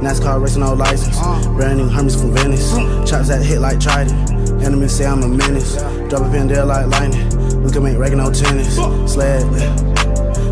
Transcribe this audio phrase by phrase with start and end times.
[0.00, 1.18] NASCAR racing no license.
[1.56, 2.70] Brand new Hermes from Venice.
[3.08, 4.30] Chops that hit like Trident.
[4.62, 5.76] Enemies say I'm a menace.
[6.08, 7.62] Drop a pin there like lightning.
[7.62, 8.76] We can make regular tennis.
[9.10, 9.42] Sled,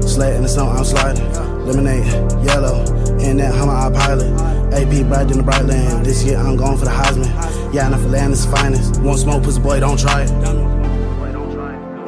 [0.02, 1.30] sled in the snow, I'm sliding.
[1.66, 2.06] Lemonade,
[2.44, 2.80] yellow,
[3.20, 4.32] in that Hummer I pilot.
[4.72, 6.04] AP bright in the bright land.
[6.04, 7.74] This year I'm going for the Heisman.
[7.74, 9.00] Yeah, enough for land is finest.
[9.02, 10.30] Won't smoke, pussy boy, don't try it.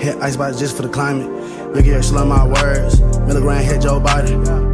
[0.00, 1.30] Hit icebox just for the climate.
[1.74, 3.00] Look here, slow my words.
[3.26, 4.65] Milligram hit Joe Biden.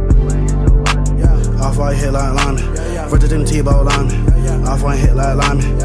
[1.63, 2.75] Off white hit like lineman.
[3.09, 4.67] Verted in T-Bow lineman.
[4.67, 5.79] Off white hit like lineman.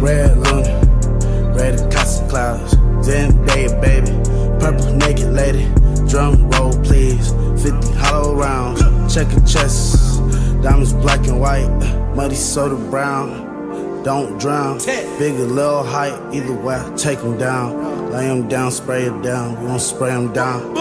[0.00, 1.54] Red Luna.
[1.54, 2.74] Red Casa Clouds.
[3.06, 4.10] Zendaya, baby.
[4.58, 5.66] Purple naked lady.
[6.08, 7.30] Drum roll, please.
[7.62, 9.14] 50 hollow rounds.
[9.14, 10.20] Check your chest.
[10.62, 11.68] Diamonds black and white.
[12.16, 14.02] Muddy soda brown.
[14.02, 14.78] Don't drown.
[14.78, 16.18] Big or little height.
[16.34, 18.10] Either way, take them down.
[18.10, 19.60] Lay them down, spray it down.
[19.62, 20.74] you gon' spray them down.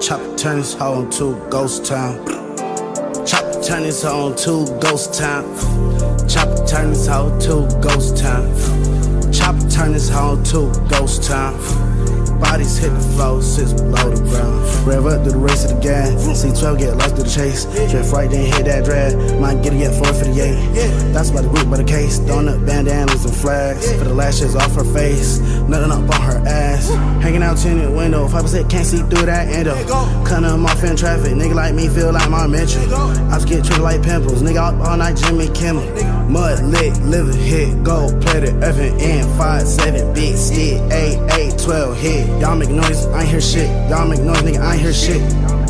[0.00, 2.41] Chop turn this hoe into ghost town.
[3.62, 5.44] Turn this on to ghost town.
[6.28, 8.52] Chop turn this hoe to ghost town.
[9.32, 11.54] Chop turn this hoe to ghost town.
[12.40, 14.86] Bodies hit the floor, sits below the ground.
[14.86, 16.10] Rev up to the race of the gas.
[16.26, 17.64] C12 get lost to the chase.
[17.88, 19.14] Drift right, then hit that drag.
[19.40, 21.12] Might get it at 458.
[21.14, 22.18] That's by the group, by the case.
[22.18, 23.92] Donut bandanas and flags.
[23.92, 25.38] For the lashes off her face.
[25.72, 26.90] Nothing up on her ass.
[27.22, 28.28] Hanging out tinted window.
[28.28, 29.74] 5% can't see through that endo.
[30.22, 31.32] Cutting them off in traffic.
[31.32, 32.82] Nigga like me feel like my metro.
[32.82, 34.42] I just get treated like pimples.
[34.42, 35.88] Nigga up all night, Jimmy Kimmel.
[36.28, 37.82] Mud lick, liver hit,
[38.20, 42.40] plated, F N 5 7 big stick, 8 8 12 hit.
[42.40, 43.70] Y'all make noise, I ain't hear shit.
[43.88, 45.61] Y'all make noise, nigga, I ain't hear shit.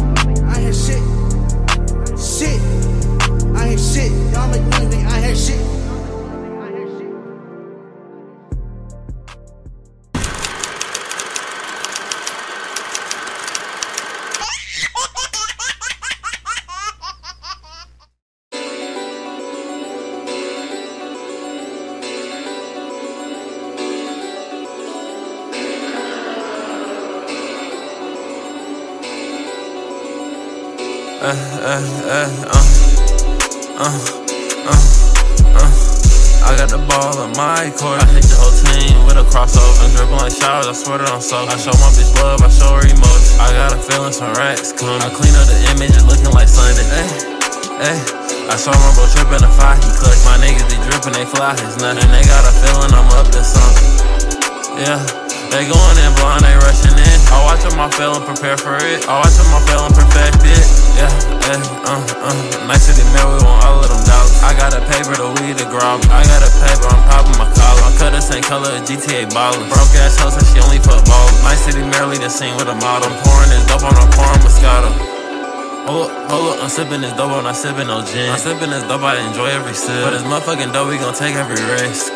[31.63, 31.79] Uh,
[32.11, 32.67] uh, uh,
[33.79, 33.95] uh,
[35.55, 35.71] uh.
[36.43, 38.03] I got the ball on my court.
[38.03, 39.87] I hit your whole team with a crossover.
[39.95, 41.47] Dribbling like showers, I swear that I'm so.
[41.47, 43.39] I show my bitch love, I show her emotion.
[43.39, 45.07] I got a feeling some racks coming.
[45.07, 46.83] I clean up the image, it looking like Sunday.
[46.91, 47.07] Hey,
[47.79, 47.99] hey.
[48.51, 50.19] I saw my bro tripping a fight, he clutch.
[50.27, 52.11] My niggas, they dripping, they fly, it's nothing.
[52.11, 54.83] They got a feeling I'm up to something.
[54.83, 54.99] Yeah.
[55.53, 57.19] They going in blind, they rushing in.
[57.29, 59.05] I watch them, I fail and prepare for it.
[59.05, 60.65] I watch them, I fail and perfect it.
[60.97, 61.13] Yeah,
[61.53, 62.67] eh, uh, uh.
[62.67, 64.41] Nice city man, we want all of them dollars.
[64.41, 66.01] I got a paper, the weed, the grab.
[66.09, 67.83] I got a paper, I'm popping my collar.
[67.85, 69.69] I cut the same color as GTA ballers.
[69.69, 71.39] Broke ass hoes and she only fuck ballers.
[71.45, 73.13] Nice city merely the scene with a model.
[73.13, 74.91] I'm pouring this dope on, I'm pouring Moscato.
[75.87, 78.31] Hold up, hold up, I'm sipping this dope, I'm not sipping no gin.
[78.31, 80.05] I'm sipping this dope, I enjoy every sip.
[80.07, 82.13] But this motherfucking dope, we gon' take every risk.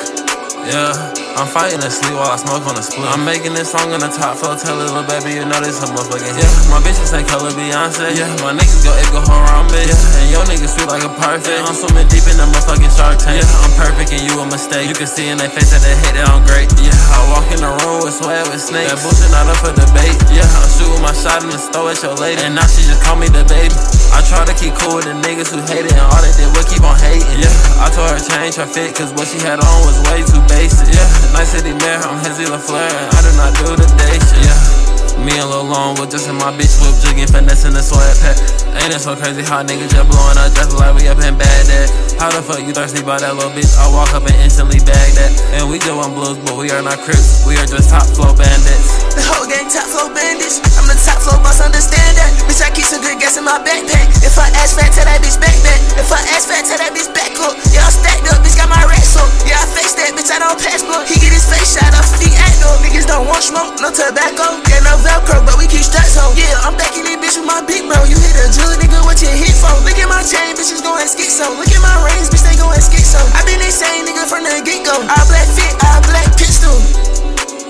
[0.71, 0.93] Yeah,
[1.37, 3.05] I'm fighting to sleep while I smoke on a split.
[3.13, 5.85] I'm making this song on the top floor, tell a little baby you know this
[5.85, 8.17] a motherfucking Yeah, my bitches ain't color Beyonce.
[8.17, 9.85] Yeah, my niggas go it go home around bitch.
[9.85, 11.61] Yeah, and your niggas sweet like a perfect.
[11.61, 13.45] I'm swimming deep in the motherfucking shark tank.
[13.45, 14.89] Yeah, I'm perfect and you a mistake.
[14.89, 16.73] You can see in their face that they hate that I'm great.
[16.81, 18.97] Yeah, I walk in the room with swag with snakes.
[18.97, 20.17] That bullshit not up for debate.
[20.33, 23.05] Yeah, I'm shooting my shot in the store at your lady, and now she just
[23.05, 23.77] call me the baby.
[24.17, 26.49] I try to keep cool with the niggas who hate it, and all they did
[26.57, 27.37] was keep on hating.
[27.37, 27.53] Yeah,
[27.85, 30.89] I told her change her fit, cause what she had on was way too basic.
[30.89, 31.05] Yeah,
[31.37, 34.41] nice city mayor, I'm Hezzy LaFleur, and I do not do the day shit.
[34.41, 34.77] Yeah.
[35.21, 38.37] Me and Lil Long was just in my bitch whip, jigging, finessing the sweat pack.
[38.81, 41.89] Ain't it so crazy how niggas just blowing up, just like we up in Baghdad.
[42.17, 43.77] How the fuck you thirsty by that little bitch?
[43.77, 45.33] I walk up and instantly bag that.
[45.61, 47.45] And we just want blues, but we are not crips.
[47.45, 49.06] We are just top flow bandits.
[49.17, 50.61] The whole gang top flow bandits.
[50.77, 52.31] I'm the top flow boss, understand that.
[52.45, 54.13] Bitch, I keep some good gas in my backpack.
[54.21, 55.81] If I ask fat, tell that bitch back back.
[55.97, 57.57] If I ask fat, tell that bitch back up.
[57.57, 59.25] I'm stacked up, bitch, got my racks up.
[59.49, 61.09] Yeah, I face that, bitch, I don't pass blood.
[61.09, 62.83] He get his face shot off, he act up.
[62.83, 64.59] Niggas don't want smoke, no tobacco.
[64.69, 66.35] Yeah, no Velcro, but we keep straps on.
[66.35, 68.03] Yeah, I'm back in this bitch with my big bro.
[68.05, 69.71] You hit a jug, nigga, what you hit for?
[69.87, 71.47] Look at my chain, bitches going schizo.
[71.57, 73.23] Look at my rings, bitch, they going schizo.
[73.33, 74.99] I been the same nigga from the get go.
[74.99, 76.75] I black fit, I black pistol.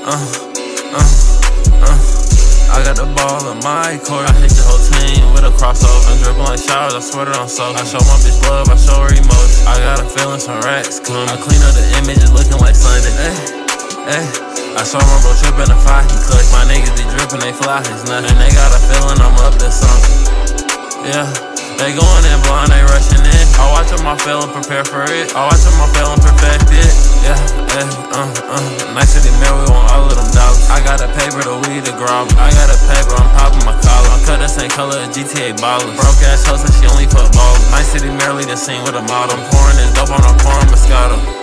[0.01, 0.17] Uh,
[0.97, 1.36] uh,
[1.83, 2.17] uh.
[2.77, 4.29] I got the ball in my court.
[4.29, 6.13] I hit the whole team with a crossover.
[6.21, 7.73] Dribbling like showers, I swear that I'm so.
[7.73, 9.65] I show my bitch love, I show her emotion.
[9.65, 11.31] I got a feeling some racks coming.
[11.33, 13.15] I clean up the image, it's looking like Sunday.
[13.17, 13.37] Hey,
[14.13, 14.27] hey.
[14.77, 16.53] I saw my bro tripping a fight, he clutch.
[16.53, 18.37] My niggas be dripping, they fly, it's nothing.
[18.37, 20.21] They got a feeling I'm up to something.
[21.09, 21.25] Yeah,
[21.81, 23.46] they going in blind, they rushing in.
[23.59, 25.33] I watch them all fail and prepare for it.
[25.35, 26.93] I watch them all fail and perfect it.
[27.25, 27.39] Yeah,
[27.75, 28.95] yeah, uh, uh.
[28.95, 30.69] Nice city man, we want all of them dollars.
[30.69, 32.29] I got a paper, to weed, the grab.
[32.37, 34.09] I got a paper, I'm popping my collar.
[34.13, 35.93] I'm cut the same color as GTA ballers.
[35.97, 37.71] Broke ass hoes and she only ballers.
[37.73, 39.37] Nice city merely the scene with a model.
[39.37, 41.36] I'm pouring this dope on a pouring Moscato.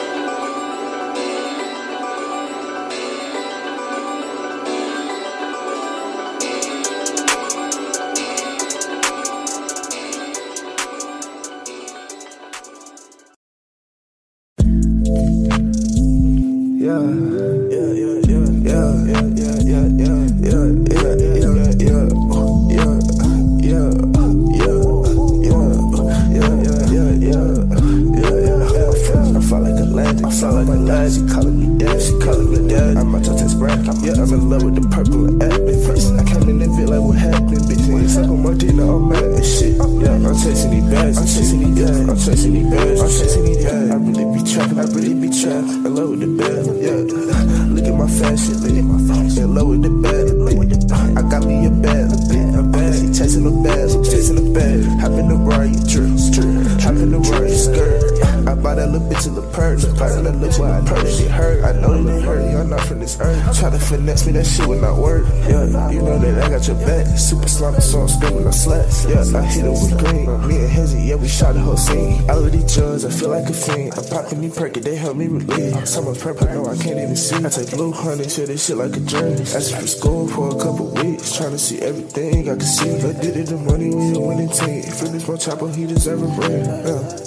[75.93, 77.35] Summer purple, no, I can't even see.
[77.35, 79.33] I take blue honey, shit this shit like a dream.
[79.33, 82.89] Asked for school for a couple weeks, trying to see everything I can see.
[82.89, 84.81] I did it the money when you winning team.
[84.81, 86.65] Finish my chopper, he deserve a brand.
[86.65, 86.93] Yeah.
[86.93, 87.22] Uh.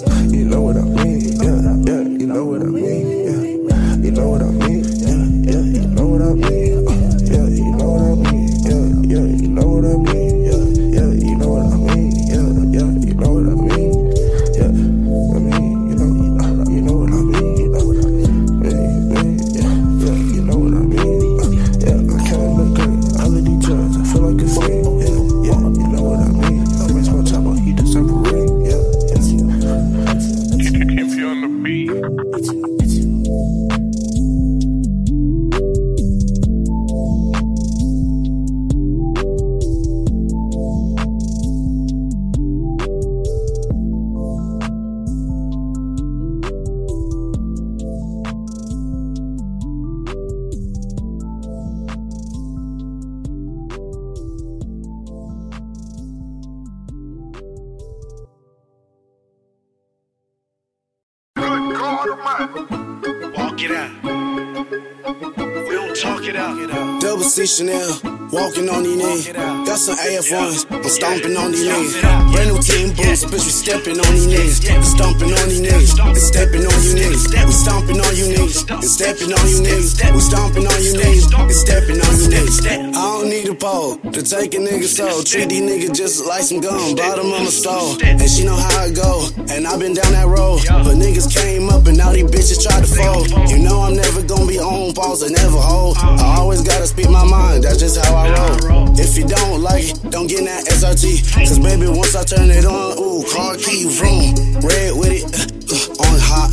[67.57, 68.16] Chanel.
[68.31, 69.31] Walking on these knees.
[69.31, 70.67] Got some AF1s.
[70.67, 71.95] I'm stomping on these knees.
[72.01, 73.23] Brand new team boots.
[73.23, 74.59] Bitch, we stepping on these knees.
[74.83, 75.95] Stomping on these knees.
[75.95, 77.23] And stepping on you knees.
[77.23, 78.67] We stomping on you knees.
[78.67, 79.95] And stepping on you knees.
[80.03, 81.23] We stomping on you knees.
[81.31, 82.67] And stepping on you knees.
[82.67, 85.23] I don't need a pole to take a nigga soul.
[85.23, 86.95] Treat these niggas just like some gum.
[86.95, 88.03] Bottom of my stove.
[88.03, 89.29] And she know how I go.
[89.55, 90.67] And i been down that road.
[90.67, 93.31] But niggas came up and now these bitches try to fold.
[93.49, 95.95] You know I'm never gonna be on pause and never hold.
[95.97, 97.63] I always gotta speak my mind.
[97.63, 98.87] That's just how I roll.
[98.99, 101.37] If you don't like it, don't get in that SRT.
[101.47, 104.33] Cause baby, once I turn it on, ooh, car key, room.
[104.65, 105.23] Red with it,
[105.69, 106.49] uh, on hot.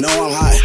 [0.00, 0.56] No, I'm hot.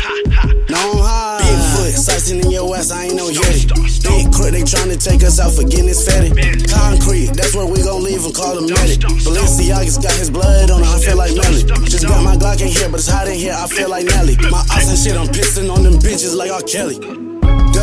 [0.69, 1.41] No, I'm hot.
[1.41, 3.67] Bigfoot, slicing in your ass, I ain't no Yeti.
[4.03, 6.31] Big crook, they tryna take us out for getting this fatty.
[6.71, 9.03] Concrete, that's where we gon' leave and call the medic.
[9.27, 11.63] Balenciaga's got his blood on it, I feel like Melly.
[11.87, 14.35] Just got my Glock in here, but it's hot in here, I feel like Nelly.
[14.49, 16.61] My eyes and shit, I'm pissing on them bitches like R.
[16.61, 17.22] Kelly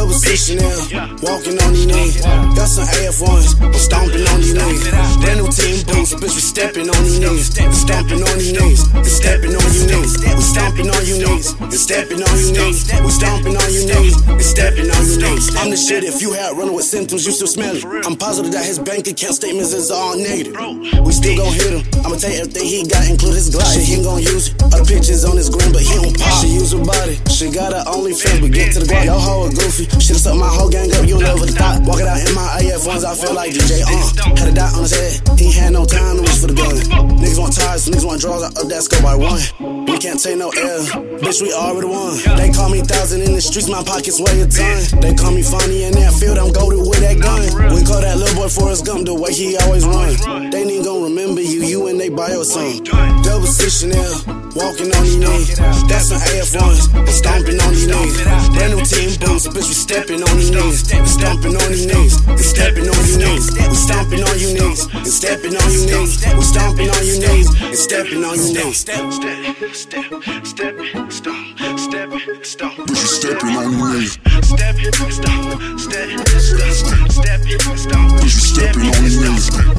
[0.09, 0.81] six Chanel,
[1.21, 2.21] walking on these knees.
[2.57, 4.83] Got some AF1s, I'm stomping on these knees.
[5.21, 7.53] Brand new team boots, bitch, we stepping on these knees.
[7.61, 10.13] We stomping on these knees, we stepping on you knees.
[10.23, 12.79] We stomping on you knees, we stepping on you knees.
[12.89, 15.45] We stomping on you knees, we stepping on you knees.
[15.61, 17.85] I'm the shit, if you had running with symptoms, you still smell it.
[18.07, 20.57] I'm positive that his bank account statements is all negative.
[21.05, 23.75] We still gon' hit him, I'ma take everything he got, include his glass.
[23.75, 24.63] Shit, he ain't gon' use it.
[24.63, 26.41] Other pictures on his gram, but he don't pop.
[26.41, 29.05] She use her body, she got her only friends, but get to the guap.
[29.05, 29.90] Yo, hoe a goofy.
[29.99, 31.83] Should've sucked my whole gang up, you never thought.
[31.83, 33.83] Walking out in my AF ones, I feel like DJ.
[33.83, 36.55] Uh, had a dot on his head, he had no time to reach for the
[36.55, 36.77] gun.
[37.19, 39.41] Niggas want tires, niggas want draws, up that by one.
[39.87, 40.83] We can't take no L,
[41.19, 42.17] bitch, we already won.
[42.37, 45.01] They call me thousand in the streets, my pockets weigh a ton.
[45.01, 47.43] They call me funny in that field, I'm goaded with that gun.
[47.75, 50.51] We call that little boy Forrest Gump the way he always run.
[50.51, 52.83] They ain't gon' remember you, you and they your song.
[53.23, 54.13] Double six Chanel,
[54.55, 55.57] walking on these knees.
[55.89, 58.17] That's some AF1s, stomping on these knees.
[58.53, 59.47] Brand new team boots.
[59.49, 61.01] bitch, we stepping on these niggas.
[61.01, 62.29] We stomping on these niggas.
[62.29, 63.49] And stepping on you niggas.
[63.69, 64.95] We stomping on you niggas.
[64.95, 66.37] And stepping on you niggas.
[66.37, 67.49] We stomping on you niggas.
[67.65, 68.75] And stepping on you niggas.
[68.75, 70.05] Step, step, step,
[70.45, 70.75] step,
[71.11, 72.09] stomp, step,
[72.45, 72.75] stomp.
[72.77, 74.21] Bitch, you stepping on you niggas.
[74.45, 74.77] Step,
[75.11, 76.09] stomp, step,
[77.09, 78.13] step, step, stomp.
[78.13, 79.70] Bitch, you stepping on you niggas.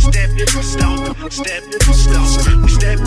[0.41, 1.63] Step, stomp, step.
[1.69, 1.93] We
[2.73, 2.97] step,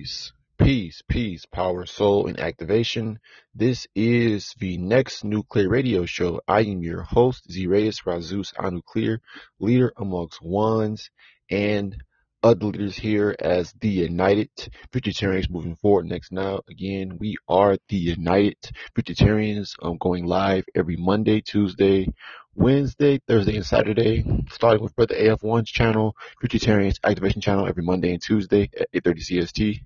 [0.00, 3.18] Peace, peace, peace, power, soul, and activation.
[3.54, 6.40] This is the next nuclear radio show.
[6.48, 9.18] I am your host, Z Reyes Razus Anuclear,
[9.58, 11.10] leader amongst ones
[11.50, 12.02] and
[12.42, 14.48] other leaders here as the United
[14.90, 16.06] Futurtarians moving forward.
[16.06, 18.56] Next now, again, we are the United
[18.96, 22.08] Futurtarians um, going live every Monday, Tuesday,
[22.54, 28.22] Wednesday, Thursday, and Saturday, starting with Brother AF1's channel, Futurtarians Activation channel every Monday and
[28.22, 29.80] Tuesday at 8.30 CST.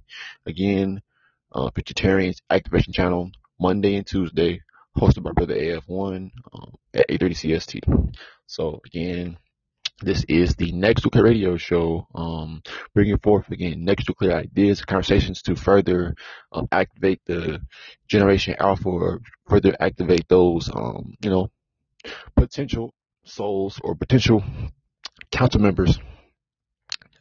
[0.46, 1.02] Again,
[1.52, 3.30] uh, Futurtarians Activation channel
[3.60, 4.62] Monday and Tuesday,
[4.96, 8.14] hosted by Brother AF1 um, at 8.30 CST.
[8.46, 9.36] So again,
[10.00, 12.62] this is the Next Nuclear Radio Show, um,
[12.94, 16.14] bringing forth again next nuclear ideas, conversations to further
[16.50, 17.60] um, activate the
[18.08, 21.48] Generation Alpha, or further activate those, um, you know,
[22.36, 22.94] potential
[23.24, 24.42] souls or potential
[25.30, 25.98] council members.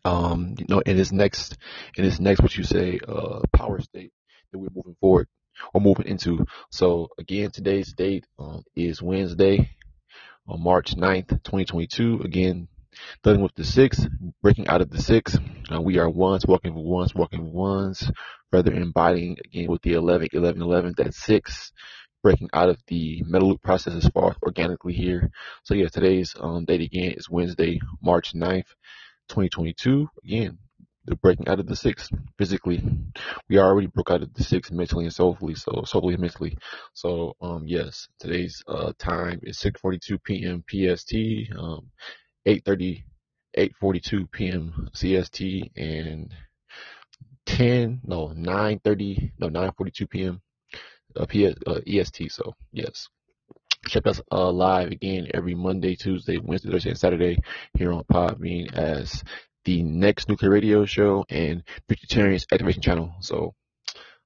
[0.05, 1.57] Um, you know, in this next,
[1.95, 4.11] in this next, what you say, uh, power state
[4.51, 5.27] that we're moving forward
[5.73, 6.45] or moving into.
[6.71, 9.69] So again, today's date um, is Wednesday,
[10.47, 12.21] on March 9th, 2022.
[12.23, 12.67] Again,
[13.23, 14.05] dealing with the six,
[14.41, 15.37] breaking out of the six.
[15.71, 18.09] Uh, we are ones, walking ones, walking ones.
[18.51, 21.71] Further embodying again with the 11, 11, 11, that's six.
[22.23, 25.29] Breaking out of the metal loop process as far as organically here.
[25.63, 28.69] So yeah, today's um, date again is Wednesday, March 9th,
[29.29, 30.07] 2022.
[30.23, 30.57] Again,
[31.05, 32.81] the breaking out of the six physically.
[33.49, 36.57] We already broke out of the six mentally and soulfully, so soulfully and mentally.
[36.93, 40.63] So um yes, today's uh time is 6:42 p.m.
[40.69, 41.13] PST,
[41.59, 41.91] um
[42.47, 43.03] 8:30
[43.57, 44.89] 8:42 p.m.
[44.95, 46.33] CST and
[47.45, 50.41] 10, no, 9.30, no, 9.42 p.m.
[51.15, 52.31] Uh, PS, uh, EST.
[52.31, 53.09] So, yes.
[53.87, 57.37] Check us uh, live again every Monday, Tuesday, Wednesday, Thursday, and Saturday
[57.77, 59.23] here on Podbean as
[59.65, 63.13] the next nuclear radio show and Futurtarians Activation Channel.
[63.19, 63.53] So,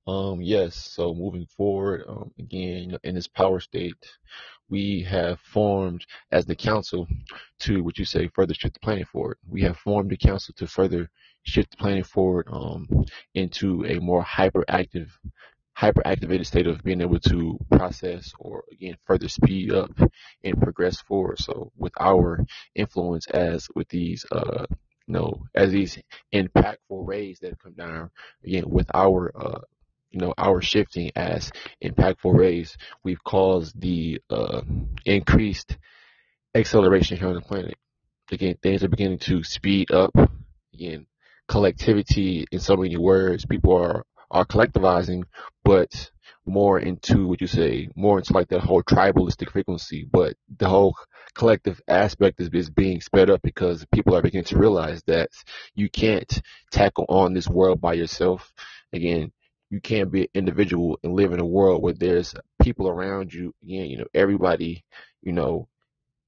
[0.08, 0.76] um, yes.
[0.76, 3.96] So moving forward, um, again in this power state,
[4.70, 7.08] we have formed as the council
[7.60, 9.38] to what you say further shift the planet forward.
[9.48, 11.10] We have formed the council to further
[11.44, 12.88] shift the planet forward um,
[13.34, 15.10] into a more hyperactive
[15.78, 19.92] hyperactivated state of being able to process or again further speed up
[20.44, 21.40] and progress forward.
[21.40, 24.66] So with our influence as with these uh
[25.08, 26.00] you know as these
[26.34, 28.10] impactful rays that come down
[28.44, 29.62] again with our uh
[30.12, 31.52] you know our shifting as
[31.84, 34.62] impactful rays we've caused the uh
[35.06, 35.78] increased
[36.56, 37.76] acceleration here on the planet
[38.32, 40.12] again things are beginning to speed up
[40.74, 41.06] again
[41.48, 45.24] collectivity in so many words people are are collectivizing,
[45.64, 46.12] but
[46.46, 50.08] more into what you say, more into like that whole tribalistic frequency.
[50.10, 50.96] But the whole
[51.34, 55.30] collective aspect is, is being sped up because people are beginning to realize that
[55.76, 56.42] you can't
[56.72, 58.54] tackle on this world by yourself.
[58.94, 59.32] Again,
[59.70, 63.54] you can't be an individual and live in a world where there's people around you.
[63.64, 64.86] Again, you know, everybody,
[65.22, 65.68] you know,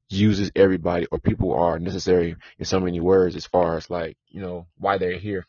[0.09, 4.41] uses everybody or people are necessary in so many words as far as like, you
[4.41, 5.45] know, why they're here.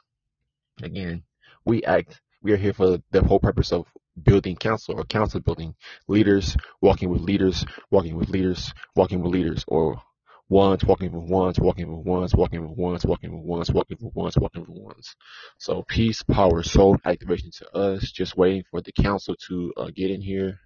[0.83, 1.25] Again,
[1.65, 3.87] we act we are here for the whole purpose of
[4.23, 5.75] building council or council building
[6.09, 10.01] leaders, walking with leaders, walking with leaders, walking with leaders, or
[10.49, 14.15] ones, walking with ones, walking with ones, walking with ones, walking with ones, walking with
[14.15, 15.15] ones, walking with ones.
[15.59, 18.11] So peace, power, soul activation to us.
[18.11, 20.59] Just waiting for the council to uh, get in here,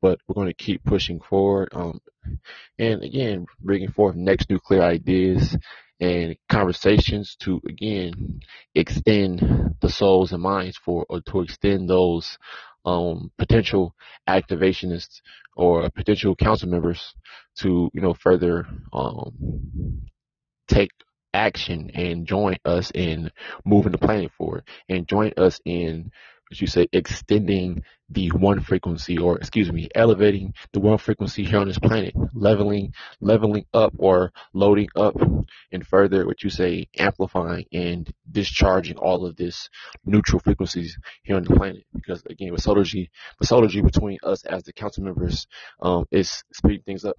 [0.00, 1.70] but we're going to keep pushing forward.
[1.72, 2.00] Um,
[2.78, 5.56] and again, bringing forth next nuclear ideas
[6.00, 8.40] and conversations to again
[8.74, 12.38] extend the souls and minds for or to extend those
[12.84, 13.94] um, potential
[14.28, 15.20] activationists
[15.56, 17.14] or potential council members
[17.56, 20.02] to you know further um,
[20.68, 20.90] take
[21.34, 23.30] action and join us in
[23.64, 26.10] moving the planet forward and join us in
[26.50, 31.58] as you say, extending the one frequency or excuse me, elevating the one frequency here
[31.58, 35.16] on this planet, leveling, leveling up or loading up
[35.72, 39.68] and further what you say, amplifying and discharging all of this
[40.04, 41.84] neutral frequencies here on the planet.
[41.92, 43.08] Because again, with solargy,
[43.40, 45.46] with solargy between us as the council members,
[45.80, 47.16] um, is speeding things up.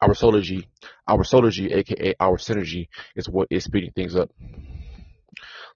[0.00, 0.66] Our solargy,
[1.06, 4.30] our solargy, aka our synergy, is what is speeding things up.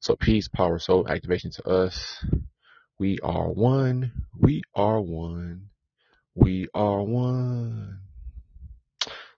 [0.01, 2.25] So peace, power, soul, activation to us.
[2.99, 4.13] We are one.
[4.39, 5.71] We are one.
[6.35, 7.99] We are one.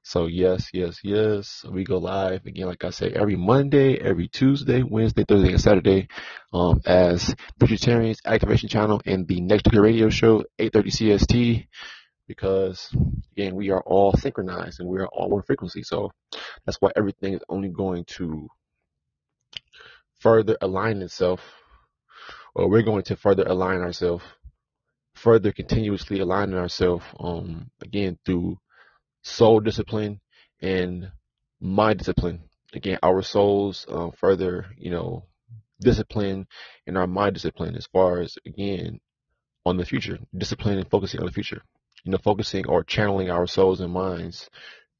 [0.02, 1.64] So yes, yes, yes.
[1.70, 6.08] We go live again, like I say, every Monday, every Tuesday, Wednesday, Thursday, and Saturday,
[6.52, 11.66] um, as Futurtarians Activation Channel and the Next Nuclear Radio Show, 8:30 CST.
[12.26, 12.94] Because
[13.32, 15.82] again, we are all synchronized and we are all one frequency.
[15.82, 16.12] So
[16.64, 18.48] that's why everything is only going to
[20.20, 21.40] further align itself,
[22.54, 24.24] or we're going to further align ourselves,
[25.14, 28.58] further continuously aligning ourselves, um, again through
[29.22, 30.20] soul discipline
[30.60, 31.10] and
[31.60, 32.40] mind discipline.
[32.72, 35.24] Again, our souls uh, further, you know,
[35.80, 36.46] discipline
[36.86, 39.00] and our mind discipline as far as again
[39.66, 41.62] on the future, discipline and focusing on the future.
[42.04, 44.48] You know, focusing or channeling our souls and minds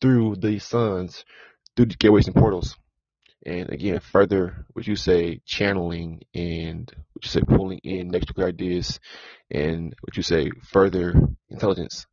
[0.01, 1.25] through the suns,
[1.77, 2.77] through the gateways and portals
[3.47, 8.49] and again further would you say channeling and would you say pulling in next nuclear
[8.49, 9.01] ideas
[9.51, 11.15] and would you say further
[11.49, 12.07] intelligence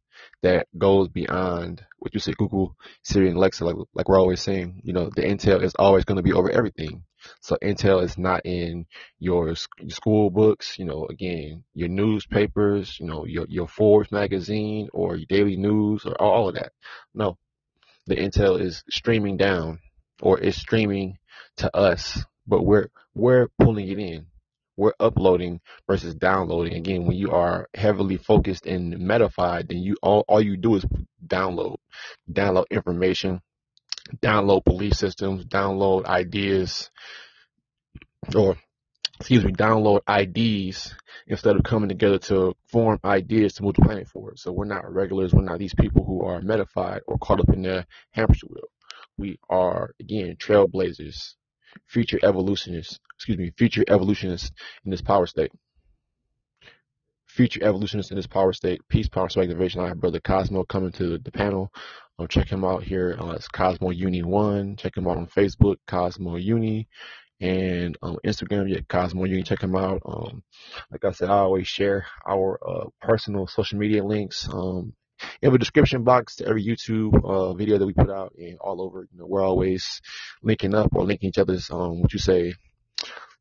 [0.44, 3.66] that goes beyond what you say Google, Siri, and Alexa.
[3.66, 6.50] Like like we're always saying, you know, the intel is always going to be over
[6.50, 7.04] everything.
[7.42, 8.86] So intel is not in
[9.20, 9.56] your, your
[9.90, 10.78] school books.
[10.78, 13.00] You know, again, your newspapers.
[13.00, 16.72] You know, your your Forbes magazine or your daily news or all of that.
[17.14, 17.38] No,
[18.06, 19.80] the intel is streaming down
[20.22, 21.18] or it's streaming
[21.58, 24.28] to us, but we're we're pulling it in.
[24.76, 26.76] We're uploading versus downloading.
[26.76, 30.86] Again, when you are heavily focused and metafied, then you all, all you do is
[31.26, 31.78] download,
[32.32, 33.42] download information,
[34.22, 36.92] download belief systems, download ideas,
[38.36, 38.56] or
[39.20, 40.94] excuse me, download IDs
[41.26, 44.38] instead of coming together to form ideas to move the planet forward.
[44.38, 45.34] So we're not regulars.
[45.34, 48.70] We're not these people who are metafied or caught up in their hamster wheel.
[49.18, 51.34] We are, again, trailblazers,
[51.88, 54.52] future evolutionists, excuse me, future evolutionists
[54.86, 55.52] in this power state.
[57.28, 59.82] Future evolutionists in this power state, peace, power, so activation.
[59.82, 61.72] I have brother Cosmo coming to the panel.
[62.18, 63.16] Um, check him out here.
[63.20, 64.76] Uh, it's Cosmo Uni One.
[64.76, 66.88] Check him out on Facebook, Cosmo Uni.
[67.40, 69.26] and um, Instagram, yeah, Cosmo.
[69.26, 69.44] Uni.
[69.44, 70.02] check him out.
[70.06, 70.44] Um,
[70.92, 74.94] like I said, I always share our uh, personal social media links um,
[75.42, 78.82] in the description box to every YouTube uh, video that we put out and all
[78.82, 79.08] over.
[79.12, 80.02] You know, we're always
[80.42, 82.54] linking up or linking each other's, um, what you say,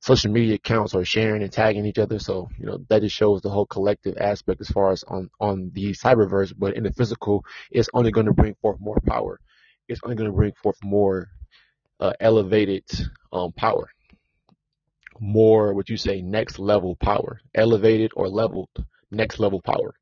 [0.00, 2.18] social media accounts or sharing and tagging each other.
[2.18, 5.70] So, you know, that just shows the whole collective aspect as far as on, on
[5.74, 9.40] the cyberverse, but in the physical, it's only going to bring forth more power.
[9.88, 11.28] It's only going to bring forth more
[12.00, 12.84] uh, elevated
[13.32, 13.88] um, power.
[15.18, 18.68] More, what you say, next level power, elevated or leveled,
[19.10, 19.94] next level power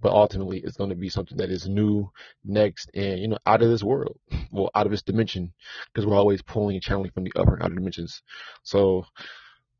[0.00, 2.10] but ultimately it's going to be something that is new,
[2.44, 4.18] next, and you know, out of this world,
[4.52, 5.52] well, out of this dimension,
[5.92, 8.22] because we're always pulling and channeling from the upper and outer dimensions.
[8.62, 9.04] So,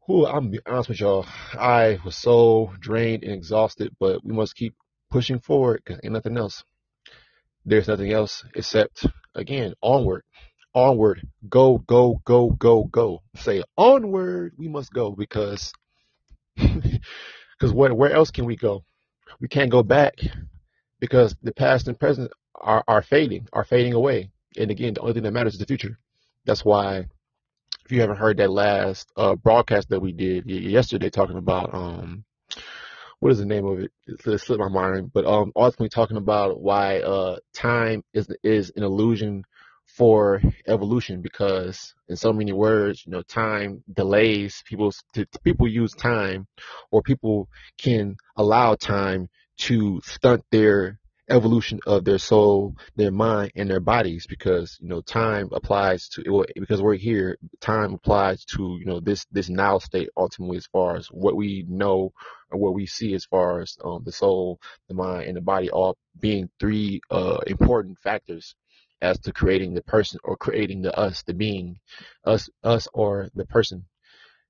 [0.06, 4.56] whew, I'm be honest with y'all, I was so drained and exhausted, but we must
[4.56, 4.74] keep
[5.10, 6.62] pushing forward because ain't nothing else.
[7.64, 10.22] There's nothing else except again onward,
[10.74, 13.22] onward, go, go, go, go, go.
[13.36, 15.72] Say onward, we must go because
[16.56, 18.84] because where where else can we go?
[19.40, 20.14] We can't go back
[21.00, 24.30] because the past and present are, are fading, are fading away.
[24.56, 25.98] And again, the only thing that matters is the future.
[26.44, 27.06] That's why,
[27.84, 32.24] if you haven't heard that last uh, broadcast that we did yesterday, talking about um,
[33.20, 33.92] what is the name of it?
[34.06, 38.82] It slipped my mind, but um, ultimately talking about why uh, time is is an
[38.82, 39.44] illusion
[39.96, 44.92] for evolution because in so many words you know time delays people
[45.44, 46.46] people use time
[46.90, 47.48] or people
[47.78, 50.98] can allow time to stunt their
[51.30, 56.44] evolution of their soul, their mind, and their bodies because you know time applies to
[56.56, 57.38] because we're here.
[57.60, 61.64] Time applies to you know this this now state ultimately as far as what we
[61.68, 62.12] know
[62.50, 65.70] or what we see as far as um, the soul, the mind, and the body
[65.70, 68.54] all being three uh, important factors
[69.02, 71.78] as to creating the person or creating the us, the being,
[72.24, 73.84] us, us or the person.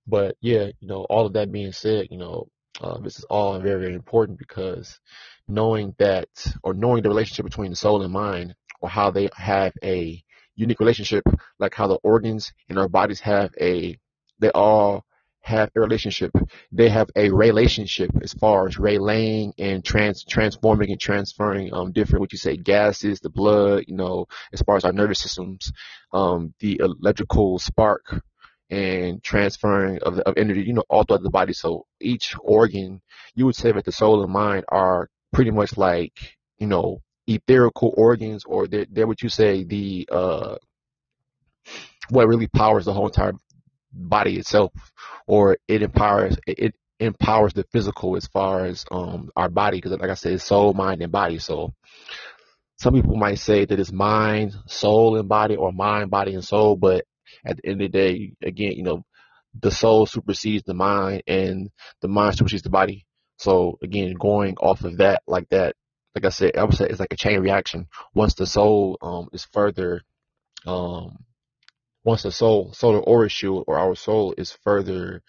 [0.06, 2.48] But yeah, you know, all of that being said, you know,
[2.80, 4.98] uh, this is all very, very important because
[5.46, 6.28] knowing that
[6.62, 10.22] or knowing the relationship between the soul and mind or how they have a
[10.56, 11.24] unique relationship,
[11.58, 13.98] like how the organs in our bodies have a,
[14.38, 15.04] they all
[15.42, 16.32] have a relationship.
[16.72, 22.20] They have a relationship as far as relaying and trans transforming and transferring um different
[22.20, 25.72] what you say gases, the blood, you know, as far as our nervous systems,
[26.12, 28.22] um, the electrical spark
[28.70, 31.52] and transferring of, of energy, you know, all throughout the body.
[31.52, 33.00] So each organ,
[33.34, 37.92] you would say that the soul and mind are pretty much like, you know, etherical
[37.96, 40.56] organs or they're, they're what you say the uh
[42.08, 43.32] what really powers the whole entire
[43.92, 44.72] body itself,
[45.26, 50.10] or it empowers it empowers the physical as far as um our body because like
[50.10, 51.38] I said, it's soul, mind, and body.
[51.38, 51.72] So
[52.78, 56.76] some people might say that it's mind, soul, and body, or mind, body, and soul.
[56.76, 57.04] But
[57.44, 59.04] at the end of the day, again, you know,
[59.60, 63.06] the soul supersedes the mind, and the mind supersedes the body.
[63.38, 65.74] So again, going off of that, like that,
[66.14, 67.86] like I said, I would say it's like a chain reaction.
[68.14, 70.02] Once the soul um is further
[70.66, 71.24] um
[72.04, 75.22] once the soul, solar aura shield or our soul is further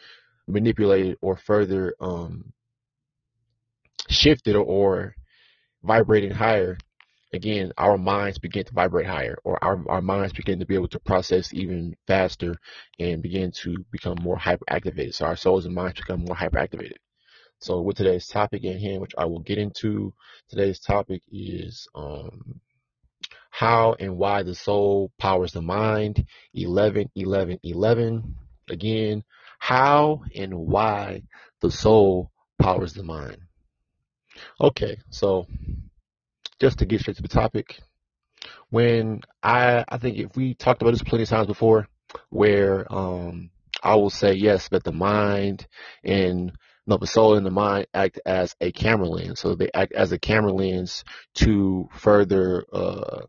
[0.47, 2.53] manipulated or further um,
[4.10, 5.15] shifted or
[5.84, 6.77] vibrating higher,
[7.34, 10.88] again, our minds begin to vibrate higher or our, our minds begin to be able
[10.88, 12.55] to process even faster
[12.99, 15.13] and begin to become more hyperactivated.
[15.13, 16.97] So our souls and minds become more hyperactivated.
[17.60, 20.13] So with today's topic in hand, which I will get into,
[20.49, 22.60] today's topic is um,
[23.51, 26.25] how and why the soul powers the mind.
[26.55, 28.35] 11, 11, 11.
[28.69, 29.23] Again,
[29.59, 31.21] how and why
[31.59, 33.37] the soul powers the mind.
[34.59, 35.45] Okay, so
[36.59, 37.79] just to get straight to the topic,
[38.69, 41.87] when I I think if we talked about this plenty of times before,
[42.29, 43.51] where um
[43.83, 45.67] I will say yes that the mind
[46.03, 46.53] and
[46.87, 49.39] no, the soul and the mind act as a camera lens.
[49.39, 51.03] So they act as a camera lens
[51.35, 53.21] to further uh,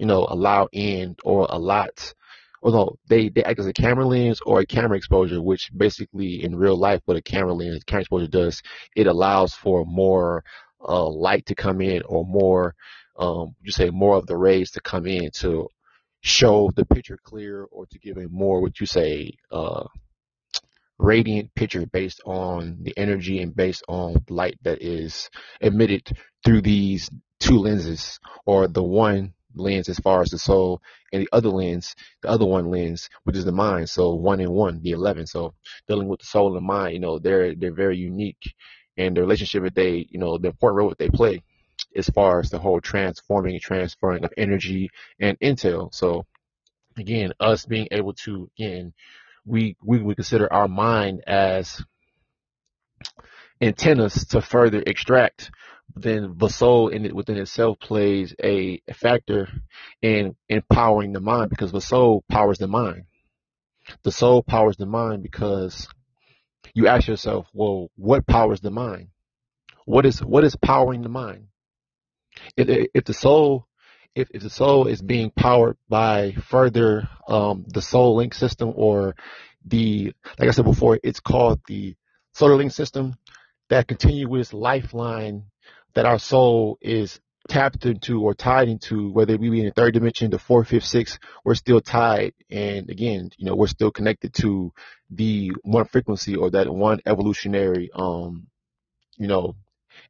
[0.00, 2.14] you know, allow in or a lot,
[2.62, 6.56] although they, they act as a camera lens or a camera exposure, which basically in
[6.56, 8.62] real life, what a camera lens, camera exposure does,
[8.96, 10.42] it allows for more
[10.82, 12.74] uh, light to come in or more,
[13.18, 15.68] um, you say more of the rays to come in to
[16.22, 19.84] show the picture clear or to give a more, what you say, uh,
[20.96, 25.28] radiant picture based on the energy and based on light that is
[25.60, 26.10] emitted
[26.42, 30.82] through these two lenses or the one lens as far as the soul,
[31.12, 33.88] and the other lens, the other one lens, which is the mind.
[33.88, 35.26] So one and one, the eleven.
[35.26, 35.54] So
[35.88, 38.54] dealing with the soul and mind, you know, they're they're very unique,
[38.96, 41.42] and the relationship that they, you know, the important role that they play,
[41.96, 45.92] as far as the whole transforming and transferring of energy and intel.
[45.94, 46.26] So
[46.96, 48.92] again, us being able to again
[49.44, 51.82] we we consider our mind as
[53.60, 55.50] antennas to further extract
[55.96, 59.48] then the soul in it within itself plays a, a factor
[60.02, 63.04] in empowering the mind because the soul powers the mind.
[64.02, 65.88] The soul powers the mind because
[66.74, 69.08] you ask yourself well what powers the mind?
[69.84, 71.48] What is what is powering the mind?
[72.56, 73.66] If, if the soul
[74.14, 79.14] if, if the soul is being powered by further um, the soul link system or
[79.64, 81.94] the like I said before, it's called the
[82.34, 83.16] solar link system,
[83.68, 85.44] that continuous lifeline
[85.94, 89.94] that our soul is tapped into or tied into, whether we be in the third
[89.94, 92.32] dimension, the fourth, fifth, sixth, we're still tied.
[92.50, 94.72] And again, you know, we're still connected to
[95.10, 98.46] the one frequency or that one evolutionary, um,
[99.16, 99.56] you know,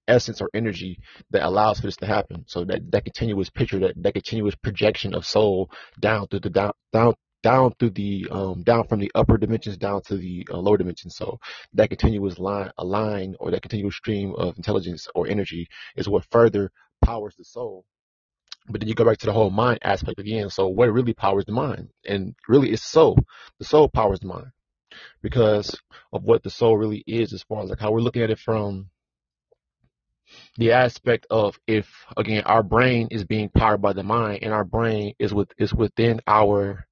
[0.07, 0.99] essence or energy
[1.31, 2.45] that allows for this to happen.
[2.47, 6.73] So that, that continuous picture, that, that continuous projection of soul down through the down,
[6.93, 10.77] down, down through the um, down from the upper dimensions down to the uh, lower
[10.77, 11.17] dimensions.
[11.17, 11.39] So
[11.75, 16.27] that continuous line, a line, or that continuous stream of intelligence or energy is what
[16.31, 16.71] further
[17.03, 17.85] powers the soul.
[18.69, 20.51] But then you go back to the whole mind aspect again.
[20.51, 21.89] So what really powers the mind?
[22.07, 23.19] And really, it's soul.
[23.59, 24.53] The soul powers the mind
[25.23, 25.79] because
[26.13, 28.39] of what the soul really is, as far as like how we're looking at it
[28.39, 28.91] from
[30.57, 34.65] the aspect of if again our brain is being powered by the mind and our
[34.65, 36.87] brain is with is within our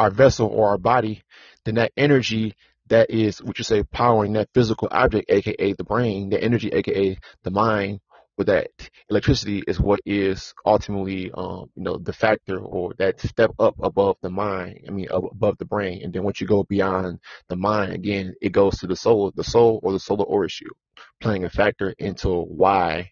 [0.00, 1.22] our vessel or our body,
[1.64, 2.54] then that energy
[2.88, 7.16] that is what you say powering that physical object, aka the brain, the energy, aka
[7.44, 8.00] the mind,
[8.40, 8.70] with that
[9.10, 14.16] electricity is what is ultimately, um, you know, the factor or that step up above
[14.22, 14.86] the mind.
[14.88, 16.00] I mean, above the brain.
[16.02, 17.18] And then once you go beyond
[17.50, 20.72] the mind, again, it goes to the soul, the soul or the solar aura shield,
[21.20, 23.10] playing a factor into why,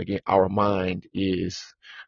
[0.00, 1.62] again, our mind is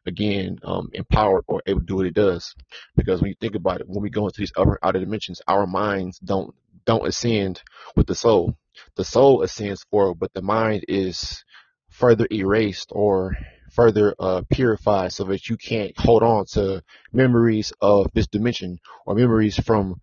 [0.05, 2.53] again um, empowered or able to do what it does.
[2.95, 5.65] Because when you think about it, when we go into these upper outer dimensions, our
[5.65, 6.53] minds don't
[6.85, 7.61] don't ascend
[7.95, 8.57] with the soul.
[8.95, 11.43] The soul ascends forward, but the mind is
[11.89, 13.37] further erased or
[13.71, 19.15] further uh, purified so that you can't hold on to memories of this dimension or
[19.15, 20.01] memories from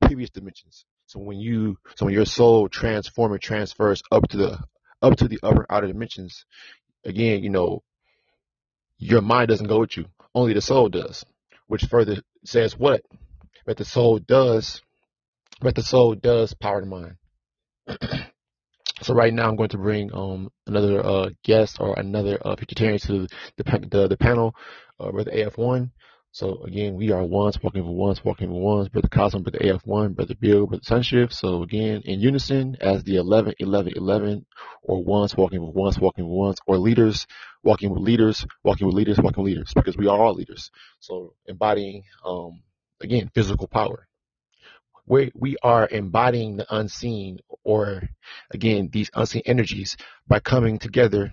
[0.00, 0.84] previous dimensions.
[1.06, 4.58] So when you, so when your soul transforms and transfers up to the,
[5.00, 6.44] up to the upper outer dimensions,
[7.04, 7.82] again, you know,
[8.98, 10.06] your mind doesn't go with you.
[10.34, 11.24] Only the soul does,
[11.66, 13.02] which further says what?
[13.66, 14.82] That the soul does,
[15.62, 17.16] that the soul does power the mind.
[19.02, 23.00] So right now I'm going to bring um, another uh, guest or another uh, futurtarian
[23.02, 24.56] to the, the, the panel,
[24.98, 25.90] uh, Brother AF1.
[26.30, 28.88] So again, we are ones, walking for ones, walking for ones.
[28.88, 31.32] Brother Cosmo, Brother AF1, Brother Bill, Brother Sunshift.
[31.32, 34.46] So again, in unison as the 11, 11, 11,
[34.82, 37.26] or ones, walking with ones, walking with ones, or leaders,
[37.64, 40.70] walking with leaders, walking with leaders, walking with leaders, because we are all leaders.
[41.00, 42.62] So embodying, um,
[43.00, 44.06] again, physical power
[45.08, 48.02] we, we are embodying the unseen or
[48.52, 51.30] again these unseen energies by coming together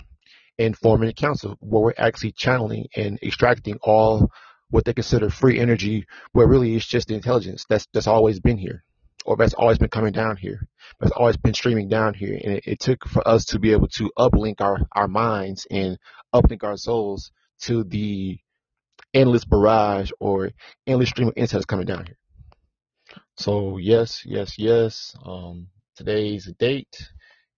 [0.57, 4.31] and forming a council where we're actually channeling and extracting all
[4.75, 8.57] what they consider free energy where really it's just the intelligence that's that's always been
[8.57, 8.83] here
[9.25, 10.67] or that's always been coming down here
[10.99, 13.87] that's always been streaming down here and it, it took for us to be able
[13.87, 15.97] to uplink our our minds and
[16.33, 18.37] uplink our souls to the
[19.13, 20.51] endless barrage or
[20.85, 22.17] endless stream of insights coming down here
[23.37, 25.15] so yes, yes, yes.
[25.25, 27.09] Um, today's date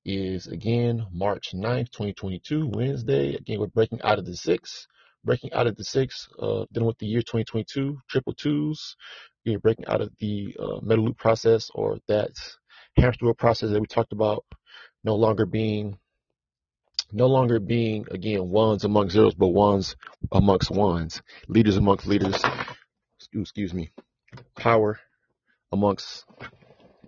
[0.06, 3.36] is again March 9th, 2022, Wednesday.
[3.36, 4.88] Again, we're breaking out of the six,
[5.27, 8.95] breaking out of the six, uh, dealing with the year 2022, triple twos.
[9.45, 12.31] We're breaking out of the uh, metal loop process or that
[12.97, 14.43] hamster wheel process that we talked about,
[15.03, 15.99] no longer being
[17.11, 19.95] no longer being again ones among zeros, but ones
[20.31, 22.41] amongst ones, leaders amongst leaders.
[23.33, 23.91] Excuse me.
[24.57, 24.99] Power
[25.71, 26.25] amongst